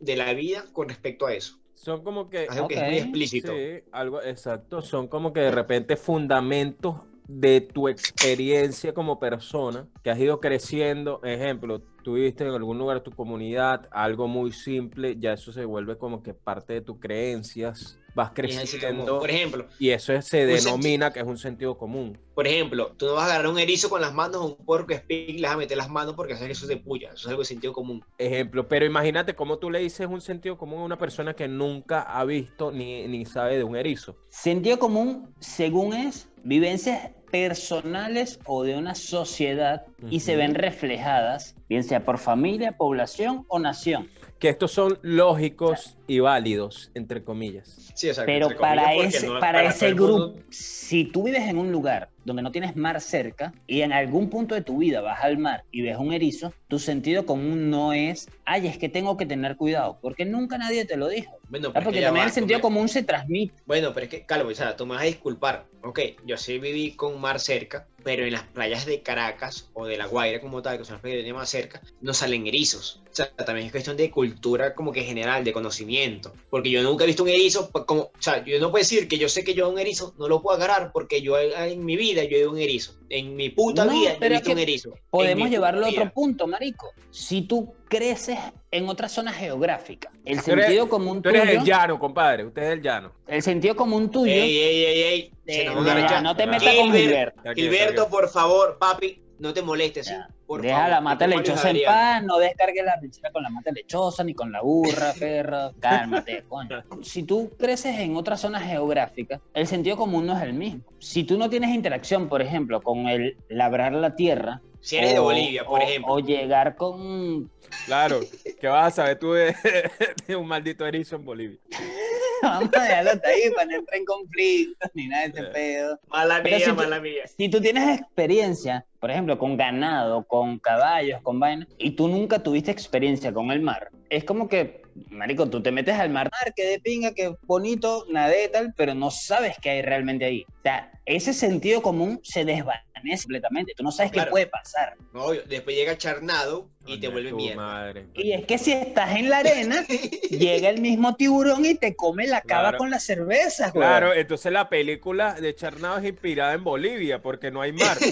[0.00, 1.58] de la vida con respecto a eso.
[1.74, 2.46] son como que...
[2.48, 3.52] Algo que es muy explícito.
[3.52, 4.82] Sí, algo exacto.
[4.82, 6.96] Son como que de repente fundamentos
[7.28, 11.20] de tu experiencia como persona, que has ido creciendo.
[11.22, 15.66] Ejemplo, tú viviste en algún lugar de tu comunidad, algo muy simple, ya eso se
[15.66, 17.98] vuelve como que parte de tus creencias.
[18.18, 22.18] Vas creciendo Por ejemplo, y eso es- se denomina que es un sentido común.
[22.34, 24.92] por ejemplo, tú no vas a agarrar un erizo con las manos o un porco
[24.92, 27.08] speak y le vas a meter las manos porque sabes que eso es de puya.
[27.10, 28.04] Eso es algo de sentido común.
[28.18, 32.02] Ejemplo, pero imagínate cómo tú le dices un sentido común a una persona que nunca
[32.02, 34.16] ha visto ni, ni sabe de un erizo.
[34.30, 41.84] Sentido común, según es, vivencias personales o de una sociedad y se ven reflejadas, bien
[41.84, 44.08] sea por familia, población o nación.
[44.38, 47.90] Que estos son lógicos y válidos, entre comillas.
[47.94, 48.26] Sí, exacto.
[48.26, 51.58] Pero entre comillas, para ese, no- para todo ese mundo- grupo, si tú vives en
[51.58, 55.22] un lugar donde no tienes mar cerca y en algún punto de tu vida vas
[55.24, 59.16] al mar y ves un erizo, tu sentido común no es, ay, es que tengo
[59.16, 61.38] que tener cuidado, porque nunca nadie te lo dijo.
[61.48, 63.54] Bueno, pero Porque también va, el sentido me- común se transmite.
[63.66, 65.66] Bueno, pero es que, Calvo, o sea, tú me vas a disculpar.
[65.82, 69.98] Ok, yo sí viví con mar cerca, pero en las playas de Caracas o de
[69.98, 73.02] La Guaira como tal, que son las playas que tenía más cerca, no salen erizos.
[73.12, 76.32] O sea, también es cuestión de cultura como que general, de conocimiento.
[76.48, 79.08] Porque yo nunca he visto un erizo, pues, como, o sea, yo no puedo decir
[79.08, 81.96] que yo sé que yo un erizo no lo puedo agarrar porque yo en mi
[81.98, 82.94] vida yo he un erizo.
[83.10, 84.94] En mi puta No, vida yo he visto un erizo.
[85.10, 86.94] Podemos llevarlo a otro punto, marico.
[87.10, 88.38] Si tú creces
[88.70, 92.44] en otra zona geográfica, el Tú eres- sentido común Tú eres tuyo, el llano, compadre.
[92.44, 93.12] Usted es el llano.
[93.26, 95.72] el sentido común tuyo, Ey, ey, ey, ey.
[95.84, 96.22] ya, rechazar.
[96.22, 97.54] no te metas con Gilbert, Gilberto.
[97.54, 100.12] Gilberto, por favor, papi, no te molestes.
[100.46, 103.70] Por Deja favor, la mata lechosa en paz, no descargues la lechera con la mata
[103.70, 105.72] lechosa ni con la burra, perro.
[105.78, 106.82] Cálmate, coño.
[107.02, 110.80] Si tú creces en otra zona geográfica, el sentido común no es el mismo.
[111.00, 115.18] Si tú no tienes interacción, por ejemplo, con el labrar la tierra, Si eres de
[115.18, 116.12] Bolivia, por o- ejemplo.
[116.14, 117.50] o llegar con
[117.86, 118.20] Claro.
[118.60, 119.54] ¿Qué vas a saber tú de,
[120.26, 121.58] de un maldito erizo en Bolivia?
[122.42, 125.50] Vamos a dejarlo hasta ahí para no entrar en conflictos ni nada de ese Eh.
[125.52, 126.00] pedo.
[126.06, 127.22] Mala Pero mía, si tú- mala mía.
[127.36, 132.40] Si tú tienes experiencia, por ejemplo, con ganado, con caballos, con vainas, y tú nunca
[132.42, 136.52] tuviste experiencia con el mar, es como que, marico, tú te metes al mar, mar,
[136.54, 140.44] que de pinga, que bonito, nadé tal, pero no sabes qué hay realmente ahí.
[140.48, 143.72] O sea, ese sentido común se desvanece completamente.
[143.76, 144.26] Tú no sabes Claro.
[144.28, 144.94] qué puede pasar.
[145.14, 147.56] No, obvio, después llega Charnado y te vuelve mierda.
[147.62, 148.06] madre.
[148.14, 149.84] Y es que si estás en la arena,
[150.30, 152.78] llega el mismo tiburón y te come la cava Claro.
[152.78, 153.86] con las cervezas, güey.
[153.86, 157.96] Claro, entonces la película de Charnado es inspirada en Bolivia porque no hay mar.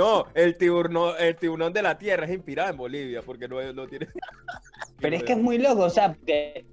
[0.00, 3.86] No, el tiburón, el tiburón de la tierra es inspirado en Bolivia, porque no, no
[3.86, 4.06] tiene.
[4.98, 6.64] Pero es que es muy loco, o sea, que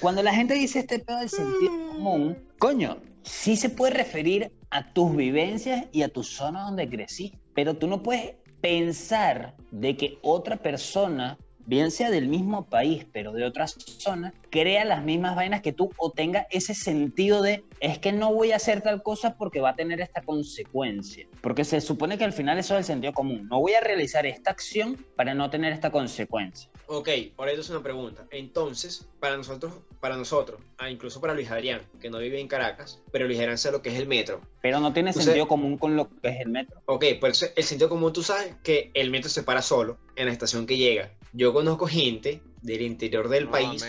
[0.00, 4.92] cuando la gente dice este pedo del sentido común, coño, sí se puede referir a
[4.92, 10.18] tus vivencias y a tu zona donde crecí, pero tú no puedes pensar de que
[10.22, 11.36] otra persona
[11.66, 15.90] bien sea del mismo país, pero de otra zona, crea las mismas vainas que tú
[15.98, 19.70] o tenga ese sentido de es que no voy a hacer tal cosa porque va
[19.70, 21.26] a tener esta consecuencia.
[21.40, 23.48] Porque se supone que al final eso es el sentido común.
[23.48, 26.70] No voy a realizar esta acción para no tener esta consecuencia.
[26.86, 28.26] Ok, por eso es una pregunta.
[28.30, 33.02] Entonces, para nosotros, para nosotros, ah, incluso para Luis Adrián, que no vive en Caracas,
[33.10, 34.40] pero Luis Adrián sabe lo que es el metro.
[34.62, 36.80] Pero no tiene sentido común con lo que es el metro.
[36.86, 40.32] Ok, pues el sentido común tú sabes que el metro se para solo en la
[40.32, 41.10] estación que llega.
[41.36, 43.84] Yo conozco gente del interior del país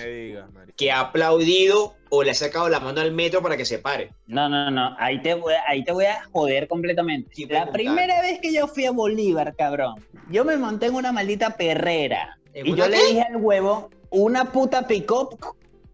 [0.75, 4.11] que ha aplaudido o le ha sacado la mano al metro para que se pare.
[4.27, 7.31] No, no, no, ahí te voy, ahí te voy a joder completamente.
[7.47, 9.95] la primera vez que yo fui a Bolívar, cabrón,
[10.29, 12.37] yo me monté en una maldita perrera.
[12.53, 15.37] Y yo le dije al huevo, una puta pick-up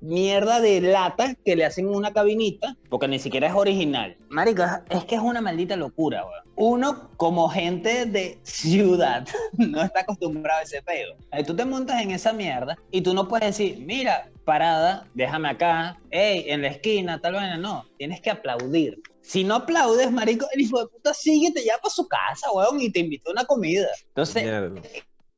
[0.04, 4.18] mierda de lata que le hacen una cabinita, porque ni siquiera es original.
[4.30, 6.43] Marica, es que es una maldita locura, weón.
[6.56, 9.28] Uno, como gente de ciudad,
[9.58, 11.16] no está acostumbrado a ese pedo.
[11.32, 15.49] Ahí tú te montas en esa mierda y tú no puedes decir, mira, parada, déjame
[15.49, 17.86] acá, hey, en la esquina, tal vez no.
[17.97, 19.01] Tienes que aplaudir.
[19.22, 22.82] Si no aplaudes, marico, el hijo de puta sigue, te lleva para su casa, weón,
[22.82, 23.88] y te invita a una comida.
[24.10, 24.45] Entonces,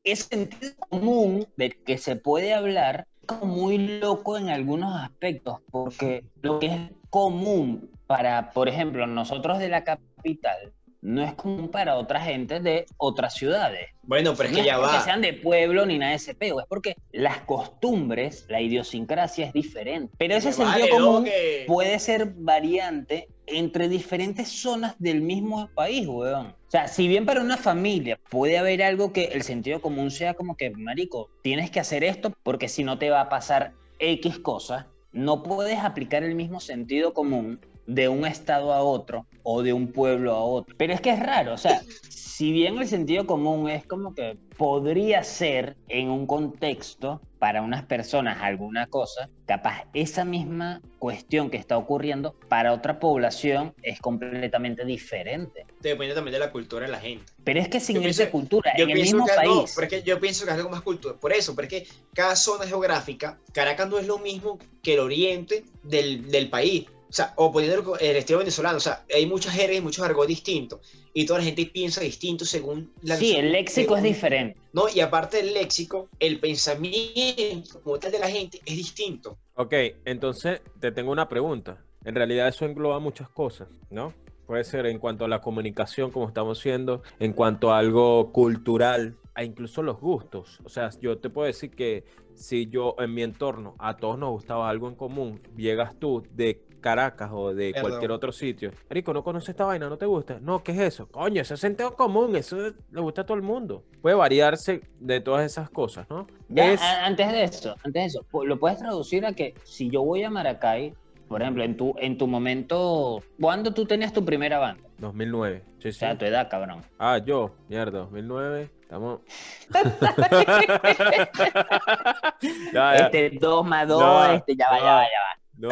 [0.04, 3.08] es sentido común de que se puede hablar
[3.44, 9.70] muy loco en algunos aspectos, porque lo que es común para, por ejemplo, nosotros de
[9.70, 10.74] la capital,
[11.06, 13.90] no es común para otra gente de otras ciudades.
[14.02, 14.98] Bueno, pero es que ya va.
[14.98, 19.46] Que sean de pueblo ni nada de ese pego, es porque las costumbres, la idiosincrasia
[19.46, 20.12] es diferente.
[20.18, 21.30] Pero ese sentido común
[21.68, 26.48] puede ser variante entre diferentes zonas del mismo país, weón.
[26.48, 30.34] O sea, si bien para una familia puede haber algo que el sentido común sea
[30.34, 34.40] como que, marico, tienes que hacer esto porque si no te va a pasar X
[34.40, 39.74] cosa, no puedes aplicar el mismo sentido común de un estado a otro o de
[39.74, 40.76] un pueblo a otro.
[40.78, 44.38] Pero es que es raro, o sea, si bien el sentido común es como que
[44.58, 51.58] podría ser en un contexto para unas personas alguna cosa, capaz esa misma cuestión que
[51.58, 55.66] está ocurriendo para otra población es completamente diferente.
[55.80, 57.24] Depende también de la cultura de la gente.
[57.44, 59.48] Pero es que sin esa cultura, en el mismo país...
[59.48, 61.20] No, pero es que yo pienso que es algo más cultural.
[61.20, 66.30] Por eso, porque cada zona geográfica, Caracas no es lo mismo que el oriente del,
[66.32, 66.86] del país.
[67.10, 70.28] O sea, o poniendo el estilo venezolano, o sea, hay muchas jergas y muchos argot
[70.28, 70.82] distintos
[71.14, 73.16] y toda la gente piensa distinto según la...
[73.16, 74.60] Sí, el léxico es diferente.
[74.74, 79.38] No, y aparte del léxico, el pensamiento como tal de la gente es distinto.
[79.54, 81.78] Ok, entonces te tengo una pregunta.
[82.04, 84.14] En realidad eso engloba muchas cosas, ¿no?
[84.46, 89.16] Puede ser en cuanto a la comunicación, como estamos haciendo, en cuanto a algo cultural,
[89.34, 90.60] a incluso los gustos.
[90.64, 92.04] O sea, yo te puedo decir que
[92.36, 96.62] si yo en mi entorno a todos nos gustaba algo en común, llegas tú de
[96.86, 98.70] Caracas o de cualquier otro sitio.
[98.92, 99.90] Rico, ¿no conoces esta vaina?
[99.90, 100.38] ¿No te gusta?
[100.40, 101.08] No, ¿qué es eso?
[101.08, 102.58] Coño, eso es sentido común, eso
[102.92, 103.84] le gusta a todo el mundo.
[104.04, 106.28] Puede variarse de todas esas cosas, ¿no?
[106.48, 110.30] Antes de eso, antes de eso, lo puedes traducir a que si yo voy a
[110.30, 110.94] Maracay,
[111.28, 114.88] por ejemplo, en tu, en tu momento, ¿cuándo tú tenías tu primera banda?
[115.00, 115.64] 2009.
[115.80, 116.84] Sí, O sea, tu edad, cabrón.
[117.00, 118.70] Ah, yo, mierda, 2009.
[118.84, 119.22] Estamos.
[122.96, 125.45] Este 2 más 2, este ya va, ya va, ya va.
[125.58, 125.70] No,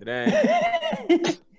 [0.00, 0.32] tres.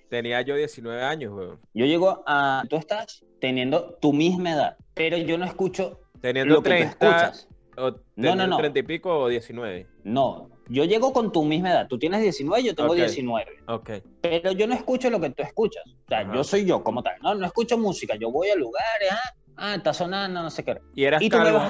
[0.10, 1.60] Tenía yo 19 años, weón.
[1.74, 2.64] Yo llego a.
[2.70, 6.00] Tú estás teniendo tu misma edad, pero yo no escucho.
[6.22, 7.34] Teniendo 30.
[7.78, 8.58] O no, no, no.
[8.58, 9.88] 30 y pico o 19.
[10.06, 11.88] No, yo llego con tu misma edad.
[11.88, 13.46] Tú tienes 19, yo tengo 19.
[13.68, 13.90] Ok.
[14.22, 15.84] Pero yo no escucho lo que tú escuchas.
[15.88, 17.16] O sea, yo soy yo como tal.
[17.22, 18.16] No, no escucho música.
[18.16, 20.80] Yo voy a lugares, ah, ah, está sonando, no sé qué.
[20.94, 21.62] ¿Y eras, calvo,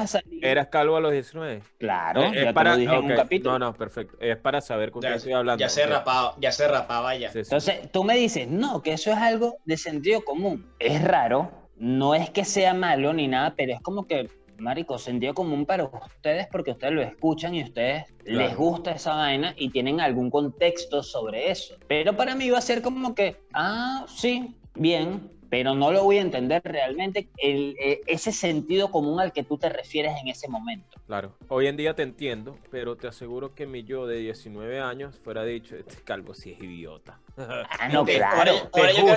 [0.42, 1.62] ¿eras calvo a los 19?
[1.78, 3.52] Claro, eh, ya para, te lo dije en un capítulo.
[3.60, 4.18] No, no, perfecto.
[4.20, 5.60] Es para saber con quién estoy hablando.
[5.60, 7.32] Ya se rapaba, ya se rapaba ya.
[7.34, 10.66] Entonces, tú me dices, no, que eso es algo de sentido común.
[10.80, 15.34] Es raro, no es que sea malo ni nada, pero es como que, marico, sentido
[15.34, 19.70] común para ustedes porque ustedes lo escuchan y a ustedes les gusta esa vaina y
[19.70, 21.76] tienen algún contexto sobre eso.
[21.88, 26.18] Pero para mí va a ser como que, ah, sí, bien, pero no lo voy
[26.18, 30.48] a entender realmente el, eh, ese sentido común al que tú te refieres en ese
[30.48, 31.00] momento.
[31.08, 35.16] Claro, hoy en día te entiendo, pero te aseguro que mi yo de 19 años
[35.24, 37.20] fuera dicho, este calvo sí es idiota.
[37.38, 38.70] Ah, no, claro.
[38.74, 39.16] Te, juzgo,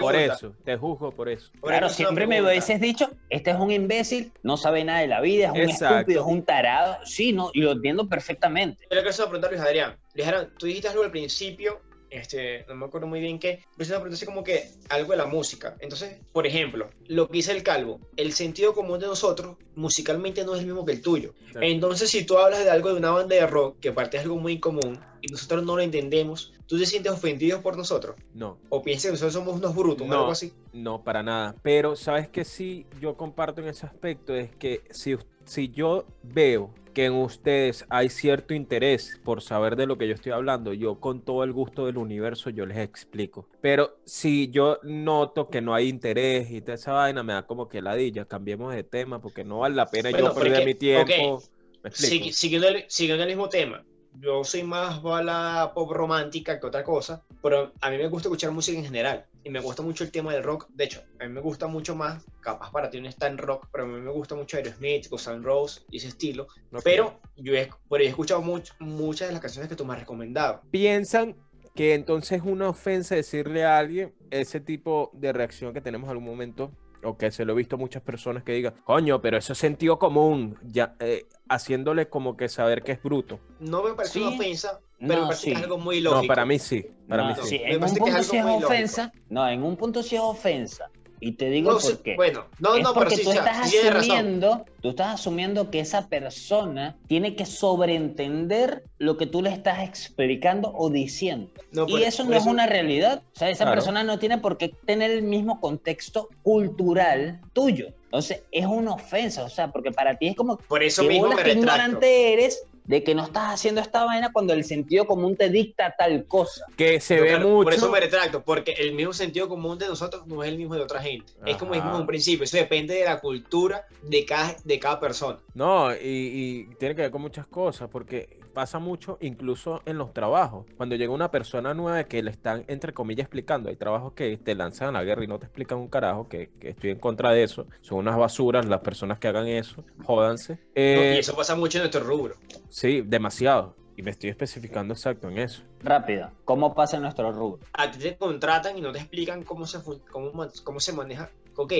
[0.00, 1.50] por eso, te juzgo por eso.
[1.60, 5.52] Claro, siempre me hubieses dicho, este es un imbécil, no sabe nada de la vida,
[5.54, 6.98] es un estúpido, es un tarado.
[7.04, 8.86] Sí, no, y lo entiendo perfectamente.
[8.90, 9.96] Yo le quiero preguntar Luis Adrián.
[10.14, 11.80] Luis Adrián, tú dijiste algo al principio
[12.12, 15.76] este, no me acuerdo muy bien qué, pero así como que algo de la música.
[15.80, 20.54] Entonces, por ejemplo, lo que dice el calvo, el sentido común de nosotros musicalmente no
[20.54, 21.32] es el mismo que el tuyo.
[21.60, 24.36] Entonces, si tú hablas de algo de una banda de rock, que aparte es algo
[24.36, 28.16] muy común, y nosotros no lo entendemos, ¿tú te sientes ofendido por nosotros?
[28.34, 30.18] No, ¿O piensas que nosotros somos unos brutos o No.
[30.20, 30.52] algo así?
[30.72, 31.54] no, para nada.
[31.62, 34.34] Pero, ¿sabes qué sí yo comparto en ese aspecto?
[34.34, 39.76] Es que si, us- si yo veo que en ustedes hay cierto interés por saber
[39.76, 42.76] de lo que yo estoy hablando, yo con todo el gusto del universo yo les
[42.78, 43.48] explico.
[43.62, 47.66] Pero si yo noto que no hay interés y toda esa vaina, me da como
[47.68, 50.74] que ladilla, cambiemos de tema porque no vale la pena Bueno, yo perder porque- mi
[50.74, 51.34] tiempo.
[51.36, 51.44] ok,
[51.82, 52.24] ¿Me explico?
[52.26, 53.82] Sigui- siguiendo, el, siguiendo el mismo tema,
[54.20, 58.50] yo soy más bala pop romántica que otra cosa, pero a mí me gusta escuchar
[58.50, 60.68] música en general y me gusta mucho el tema del rock.
[60.70, 63.66] De hecho, a mí me gusta mucho más, capaz para ti no está en rock,
[63.72, 66.44] pero a mí me gusta mucho Aerosmith, Guns N' Roses y ese estilo.
[66.72, 66.82] Ok.
[66.84, 70.00] Pero yo he, pero he escuchado much- muchas de las canciones que tú me has
[70.00, 70.62] recomendado.
[70.70, 71.36] piensan
[71.74, 76.10] que entonces es una ofensa decirle a alguien ese tipo de reacción que tenemos en
[76.10, 76.70] algún momento,
[77.04, 79.58] o que se lo he visto a muchas personas que digan, coño, pero eso es
[79.58, 83.40] sentido común, ya, eh, haciéndole como que saber que es bruto.
[83.60, 84.22] No me parece Sí.
[84.24, 85.50] una ofensa, pero No, me parece sí.
[85.52, 86.22] que es algo muy lógico.
[86.22, 87.58] No, para mí sí, para No, mí sí.
[87.58, 88.68] Me en un parece que es punto algo sí es muy lógico.
[88.68, 89.12] ofensa.
[89.30, 90.90] No, en un punto sí es ofensa.
[91.24, 92.16] Y te digo No, por qué.
[92.16, 93.96] bueno, no, es no, pero porque sí, tú sí, estás sí razón.
[93.96, 99.84] asumiendo, tú estás asumiendo que esa persona tiene que sobreentender lo que tú le estás
[99.88, 101.48] explicando o diciendo.
[101.70, 103.22] No, y por- eso por no es una realidad.
[103.34, 103.76] O sea, esa Claro.
[103.76, 107.88] persona no tiene por qué tener el mismo contexto cultural tuyo.
[108.06, 109.44] Entonces, es una ofensa.
[109.44, 111.58] O sea, porque para ti es como Por eso que mismo me retracto.
[111.60, 115.94] ignorante eres de que no estás haciendo esta vaina cuando el sentido común te dicta
[115.96, 116.66] tal cosa.
[116.76, 117.64] Que se ve claro, mucho.
[117.64, 120.74] Por eso me retracto, porque el mismo sentido común de nosotros no es el mismo
[120.74, 121.32] de otra gente.
[121.46, 124.98] Es como dijimos en un principio, eso depende de la cultura de cada, de cada
[124.98, 125.38] persona.
[125.54, 130.12] No, y, y tiene que ver con muchas cosas, porque pasa mucho incluso en los
[130.12, 130.66] trabajos.
[130.76, 134.54] Cuando llega una persona nueva que le están, entre comillas, explicando, hay trabajos que te
[134.54, 137.32] lanzan a la guerra y no te explican un carajo, que, que estoy en contra
[137.32, 137.66] de eso.
[137.80, 140.54] Son unas basuras las personas que hagan eso, jódanse.
[140.54, 140.58] ¿no?
[140.74, 142.36] Eh, y eso pasa mucho en nuestro rubro.
[142.68, 143.76] Sí, demasiado.
[143.96, 145.62] Y me estoy especificando exacto en eso.
[145.80, 147.60] Rápido, ¿cómo pasa en nuestro rubro?
[147.74, 149.78] A ti te contratan y no te explican cómo se,
[150.10, 151.30] cómo, cómo se maneja.
[151.56, 151.72] Ok,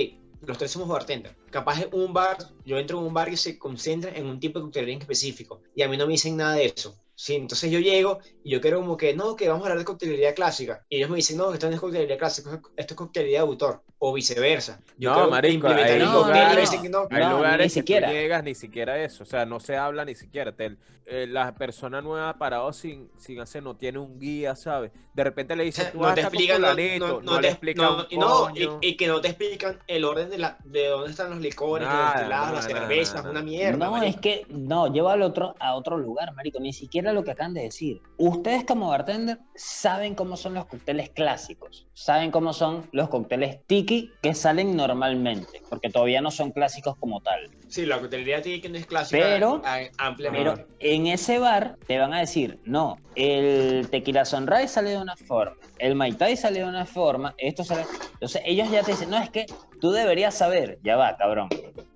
[0.45, 1.35] los tres somos bartender.
[1.49, 4.63] Capaz un bar, yo entro en un bar y se concentra en un tipo de
[4.63, 5.61] coctelería en específico.
[5.75, 6.97] Y a mí no me dicen nada de eso.
[7.23, 9.85] Sí, entonces yo llego y yo quiero como que, no, que vamos a hablar de
[9.85, 10.83] coctelería clásica.
[10.89, 13.47] Y ellos me dicen, no, que esto no es coctelería clásica, esto es coctelería de
[13.47, 13.81] autor.
[14.05, 14.81] O viceversa.
[14.97, 16.91] Yo No, marico, hay No, y no, dicen que.
[17.15, 18.07] Hay No, lugares ni que siquiera.
[18.09, 20.53] tú llegas ni siquiera eso, o sea, no se habla ni siquiera.
[20.53, 24.91] Te- eh, la persona nueva parado sin, sin hacer, no tiene un guía, ¿sabes?
[25.13, 27.41] De repente le O dice, sea, no te explican, no, fulanito", no- no no le
[27.47, 30.87] te- explican no, y no, y- que no te explican el orden de, la, de
[30.87, 33.29] dónde están los licores, de Nada, los destilados, nada, las cervezas, nada.
[33.31, 33.85] una mierda.
[33.85, 34.09] no, marico.
[34.15, 36.59] es que no, lleva al otro, a otro lugar, marico.
[36.59, 38.01] Ni siquiera lo que acaban de decir.
[38.17, 41.87] Ustedes como bartender saben cómo son los cócteles clásicos.
[41.93, 45.61] Saben cómo son los cócteles tiki que salen normalmente.
[45.69, 47.39] Porque todavía no son clásicos como tal.
[47.67, 50.51] Sí, la coctelería que no es clásica Pero- a- ampliamente.
[50.51, 55.15] Pero en ese bar te van a decir, no, el tequila sunrise sale de una
[55.15, 57.85] forma, el mai tai sale de una forma, esto sale...
[58.13, 59.45] Entonces ellos ya te dicen, no, es que
[59.81, 61.49] tú deberías saber, ya va, cabrón,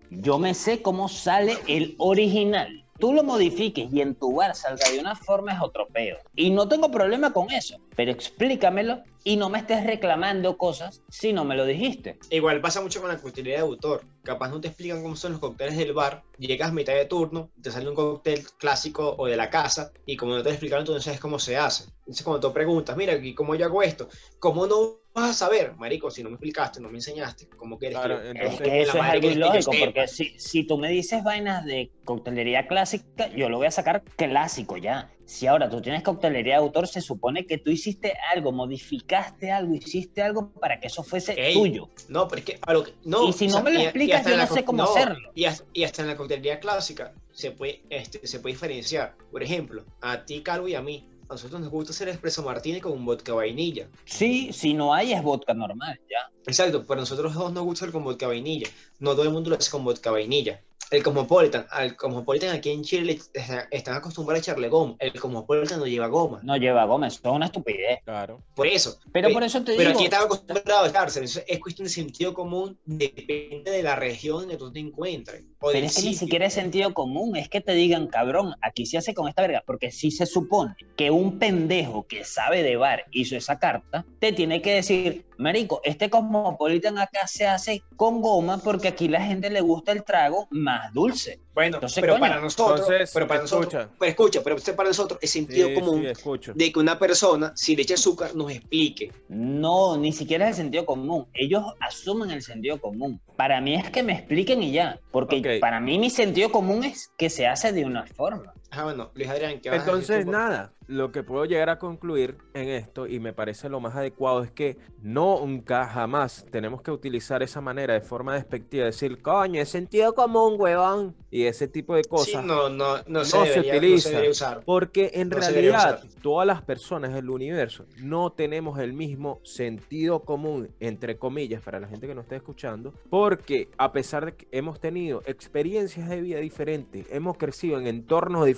[0.10, 2.84] yo me sé cómo sale el original.
[3.00, 6.18] Tú lo modifiques y en tu bar salga de una forma es otro peo.
[6.36, 11.34] Y no tengo problema con eso, pero explícamelo y no me estés reclamando cosas si
[11.34, 12.18] no me lo dijiste.
[12.30, 14.06] Igual pasa mucho con la coctelería de autor.
[14.24, 16.24] Capaz no te explican cómo son los cócteles del bar.
[16.38, 20.16] Llegas a mitad de turno, te sale un cóctel clásico o de la casa, y
[20.16, 21.90] como no te lo explicaron, tú no sabes cómo se hace.
[22.00, 24.08] Entonces, cuando tú preguntas, mira, ¿y cómo yo hago esto?
[24.40, 27.50] ¿Cómo no vas a saber, marico, si no me explicaste, no me enseñaste?
[27.58, 30.78] ¿Cómo quieres Claro, que entonces- Es que eso es algo ilógico, porque si, si tú
[30.78, 35.12] me dices vainas de coctelería clásica, yo lo voy a sacar clásico ya.
[35.28, 39.76] Si ahora tú tienes coctelería de autor, se supone que tú hiciste algo, modificaste algo,
[39.76, 41.90] hiciste algo para que eso fuese Ey, tuyo.
[42.08, 42.60] No, pero es que
[43.04, 45.30] no, Y si o no sea, me lo explicas, yo no sé cómo hacerlo.
[45.36, 49.18] Y hasta, y hasta en la coctelería clásica se puede, este, se puede diferenciar.
[49.30, 52.80] Por ejemplo, a ti, Calvo, y a mí, a nosotros nos gusta hacer espresso martini
[52.80, 53.90] con un vodka vainilla.
[54.06, 56.32] Sí, si no hay es vodka normal, ya.
[56.46, 58.70] Exacto, pero a nosotros dos nos gusta el con vodka vainilla.
[59.00, 60.62] No todo el mundo lo hace con vodka vainilla.
[60.90, 64.96] El Cosmopolitan, al Cosmopolitan aquí en Chile está- están acostumbrados a echarle goma.
[65.00, 66.40] El Cosmopolitan no lleva goma.
[66.44, 68.00] No lleva Gómez, eso es una estupidez.
[68.06, 68.42] Claro.
[68.56, 68.98] Por eso.
[69.12, 71.44] Pero Pe- por eso te Pero digo, aquí están acostumbrados a echarse.
[71.46, 72.80] Es cuestión de sentido común.
[72.86, 75.44] Depende de la región donde tú te encuentres.
[75.60, 78.86] O Pero es que ni siquiera es sentido común, es que te digan, cabrón, aquí
[78.86, 82.78] se hace con esta verga, porque si se supone que un pendejo que sabe de
[82.78, 88.22] bar hizo esa carta, te tiene que decir, Marico, este Cosmopolitan acá se hace con
[88.22, 91.40] goma porque aquí la gente le gusta el trago más dulce.
[91.54, 93.60] Bueno, Entonces, pero coño, para nosotros, entonces, pero para escucha.
[93.60, 97.00] nosotros, pero escucha, pero este para nosotros es sentido Sí, común sí, de que una
[97.00, 99.12] persona, si le echa azúcar, nos explique.
[99.30, 101.26] No, ni siquiera es el sentido común.
[101.34, 103.20] Ellos asumen el sentido común.
[103.36, 105.00] Para mí es que me expliquen y ya.
[105.12, 108.54] Porque para mí mi sentido común es que se hace de una forma.
[108.70, 110.32] Ah, bueno, Luis Adrián, ¿qué vas a Entonces, tú?
[110.32, 114.44] nada, lo que puedo llegar a concluir en esto, y me parece lo más adecuado,
[114.44, 119.70] es que nunca, jamás tenemos que utilizar esa manera de forma despectiva, decir, coño, es
[119.70, 122.44] sentido común, huevón, y ese tipo de Sí, cosas.
[122.44, 124.04] no, no, no, se, no se debería, no utiliza.
[124.04, 124.66] se debería usar.
[124.66, 130.24] Porque en No se realidad todas las personas del universo no tenemos el mismo sentido
[130.26, 134.48] común, entre comillas, para la gente que nos está escuchando, porque a pesar de que
[134.52, 138.57] hemos tenido experiencias de vida diferentes, hemos crecido en entornos diferentes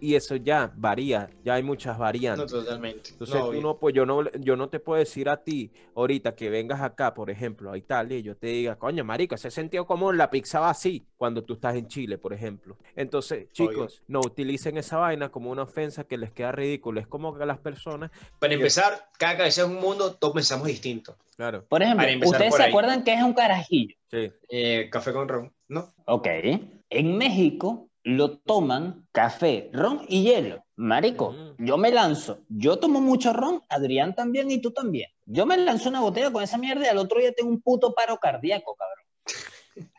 [0.00, 2.50] y eso ya varía, ya hay muchas No, variantes.
[2.50, 3.10] totalmente.
[3.10, 6.34] Entonces, No, tú no, pues yo no, yo no te puedo decir a ti ahorita
[6.34, 9.86] que vengas acá, por ejemplo, a Italia y yo te diga, coño, marico, ese sentido
[9.86, 12.76] común, la pizza va así cuando tú estás en Chile, por ejemplo.
[12.94, 13.86] Entonces, Obvio.
[13.86, 17.00] chicos, no utilicen esa vaina como una ofensa que les queda ridículo.
[17.00, 21.16] Es como que las personas, Para empezar, cada cabeza es un mundo, todos pensamos distinto.
[21.36, 22.70] claro, Por ejemplo, ¿ustedes por se ahí.
[22.70, 23.94] acuerdan que es un carajillo?
[24.10, 25.92] sí, Eh, café con ron, ¿no?
[26.06, 26.28] Ok.
[26.88, 30.64] En México lo toman café, ron y hielo.
[30.76, 32.38] Marico, yo me lanzo.
[32.48, 35.10] Yo tomo mucho ron, Adrián también y tú también.
[35.24, 37.94] Yo me lanzo una botella con esa mierda y al otro día tengo un puto
[37.94, 39.90] paro cardíaco, cabrón.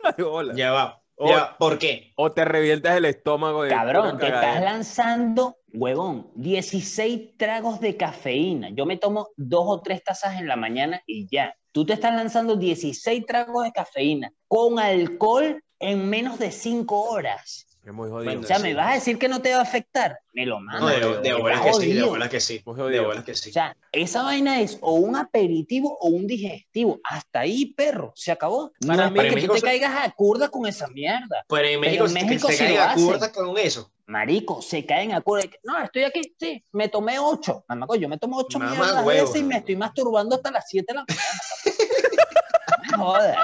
[0.32, 0.54] Hola.
[0.56, 1.02] Ya va.
[1.16, 1.28] Oh.
[1.28, 1.58] Ya.
[1.58, 2.14] ¿Por qué?
[2.16, 8.70] O te revientas el estómago de Cabrón, te estás lanzando, huevón, 16 tragos de cafeína.
[8.70, 11.54] Yo me tomo dos o tres tazas en la mañana y ya.
[11.72, 17.66] Tú te estás lanzando 16 tragos de cafeína con alcohol en menos de 5 horas.
[17.82, 18.24] Es muy jodido.
[18.24, 18.62] Bueno, O sea, sí.
[18.64, 20.18] ¿me vas a decir que no te va a afectar?
[20.34, 20.80] Me lo mando.
[21.00, 22.62] No, de, de bolas que sí, de bolas que sí.
[22.66, 23.04] Muy De jodido.
[23.06, 23.48] bolas que sí.
[23.48, 27.00] O sea, esa vaina es o un aperitivo o un digestivo.
[27.02, 28.70] Hasta ahí, perro, se acabó.
[28.82, 30.88] No Para es mí- para que México tú te se- caigas a curda con esa
[30.88, 31.42] mierda.
[31.48, 33.90] Pero en México, en se- México se lo a curda con eso.
[34.06, 35.44] Marico, se caen a curda.
[35.64, 37.64] No, estoy aquí, sí, me tomé ocho.
[37.66, 39.36] Mamaco, yo me tomo ocho Mamá mierdas huevo.
[39.36, 41.40] y me estoy masturbando hasta las 7 de la mañana.
[42.90, 43.36] No me jodas.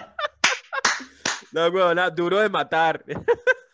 [1.57, 3.03] No, weón, nada, duro de matar.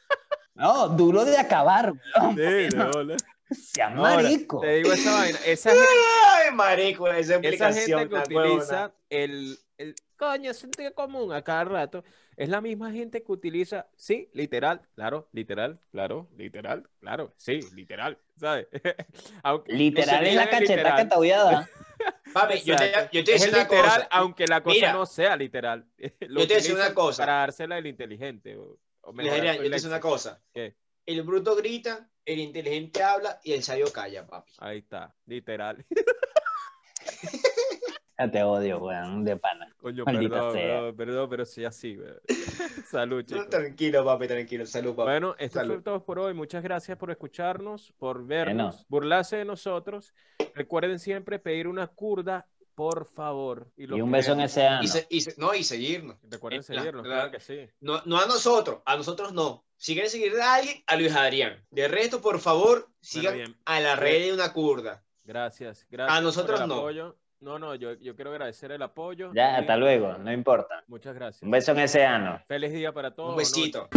[0.55, 2.37] No, duro de acabar, weón.
[2.37, 2.43] Sí,
[2.77, 3.17] de bola.
[3.51, 4.61] Sea Ahora, marico.
[4.61, 5.39] te digo esa vaina.
[5.47, 5.87] Esa gente,
[6.29, 12.05] Ay, marico, esa esa gente que utiliza el, el coño, sentido común a cada rato,
[12.37, 18.17] es la misma gente que utiliza, sí, literal, claro, literal, claro, literal, claro, sí, literal,
[18.37, 18.69] ¿sabes?
[19.43, 20.97] Aunque, Literal es la diga cacheta literal.
[21.03, 21.69] que te voy a dar.
[22.33, 24.09] Papi, yo te, yo te es una literal, cosa.
[24.13, 24.93] aunque la cosa Mira.
[24.93, 25.87] no sea literal.
[26.21, 27.23] Lo Yo te decía una cosa.
[27.25, 28.57] Para dársela al inteligente.
[28.57, 30.41] O, o yo te decía una cosa.
[30.55, 30.77] ¿Qué?
[31.05, 34.53] El bruto grita, el inteligente habla y el sabio calla, papi.
[34.59, 35.85] Ahí está, literal.
[38.19, 39.73] Ya te odio, weón, de pana.
[39.79, 40.81] Coño, Maldita perdón, sea.
[40.81, 42.21] bro, perdón, pero sí así, weón.
[42.91, 43.49] Salud, chicos.
[43.49, 44.67] tranquilo, papi, tranquilo.
[44.67, 45.11] Salud, papi.
[45.11, 45.75] Bueno, esto Salud.
[45.75, 46.35] fue todo por hoy.
[46.35, 50.15] Muchas gracias por escucharnos, por vernos, burlarse de nosotros.
[50.55, 53.71] Recuerden siempre pedir una curda, por favor.
[53.77, 54.83] Y un beso en ese ano.
[54.85, 56.17] Y, se- y se- no, y seguirnos.
[56.23, 57.69] Recuerden Eh, la- seguirnos, la- claro que sí.
[57.81, 59.65] No, no a nosotros, a nosotros no.
[59.77, 61.65] Si quieren seguir a alguien, a Luis Adrián.
[61.71, 65.03] De resto, por favor, sigan a la red de una curda.
[65.25, 66.17] Gracias, gracias.
[66.19, 66.75] por nosotros el no.
[66.77, 67.17] apoyo.
[67.43, 69.33] No, no, yo, yo quiero agradecer el apoyo.
[69.35, 70.85] Ya, Y hasta luego, no importa.
[70.87, 71.43] Muchas gracias.
[71.43, 72.41] Un beso en ese ano.
[72.47, 73.31] Feliz día para todos.
[73.31, 73.89] Un besito.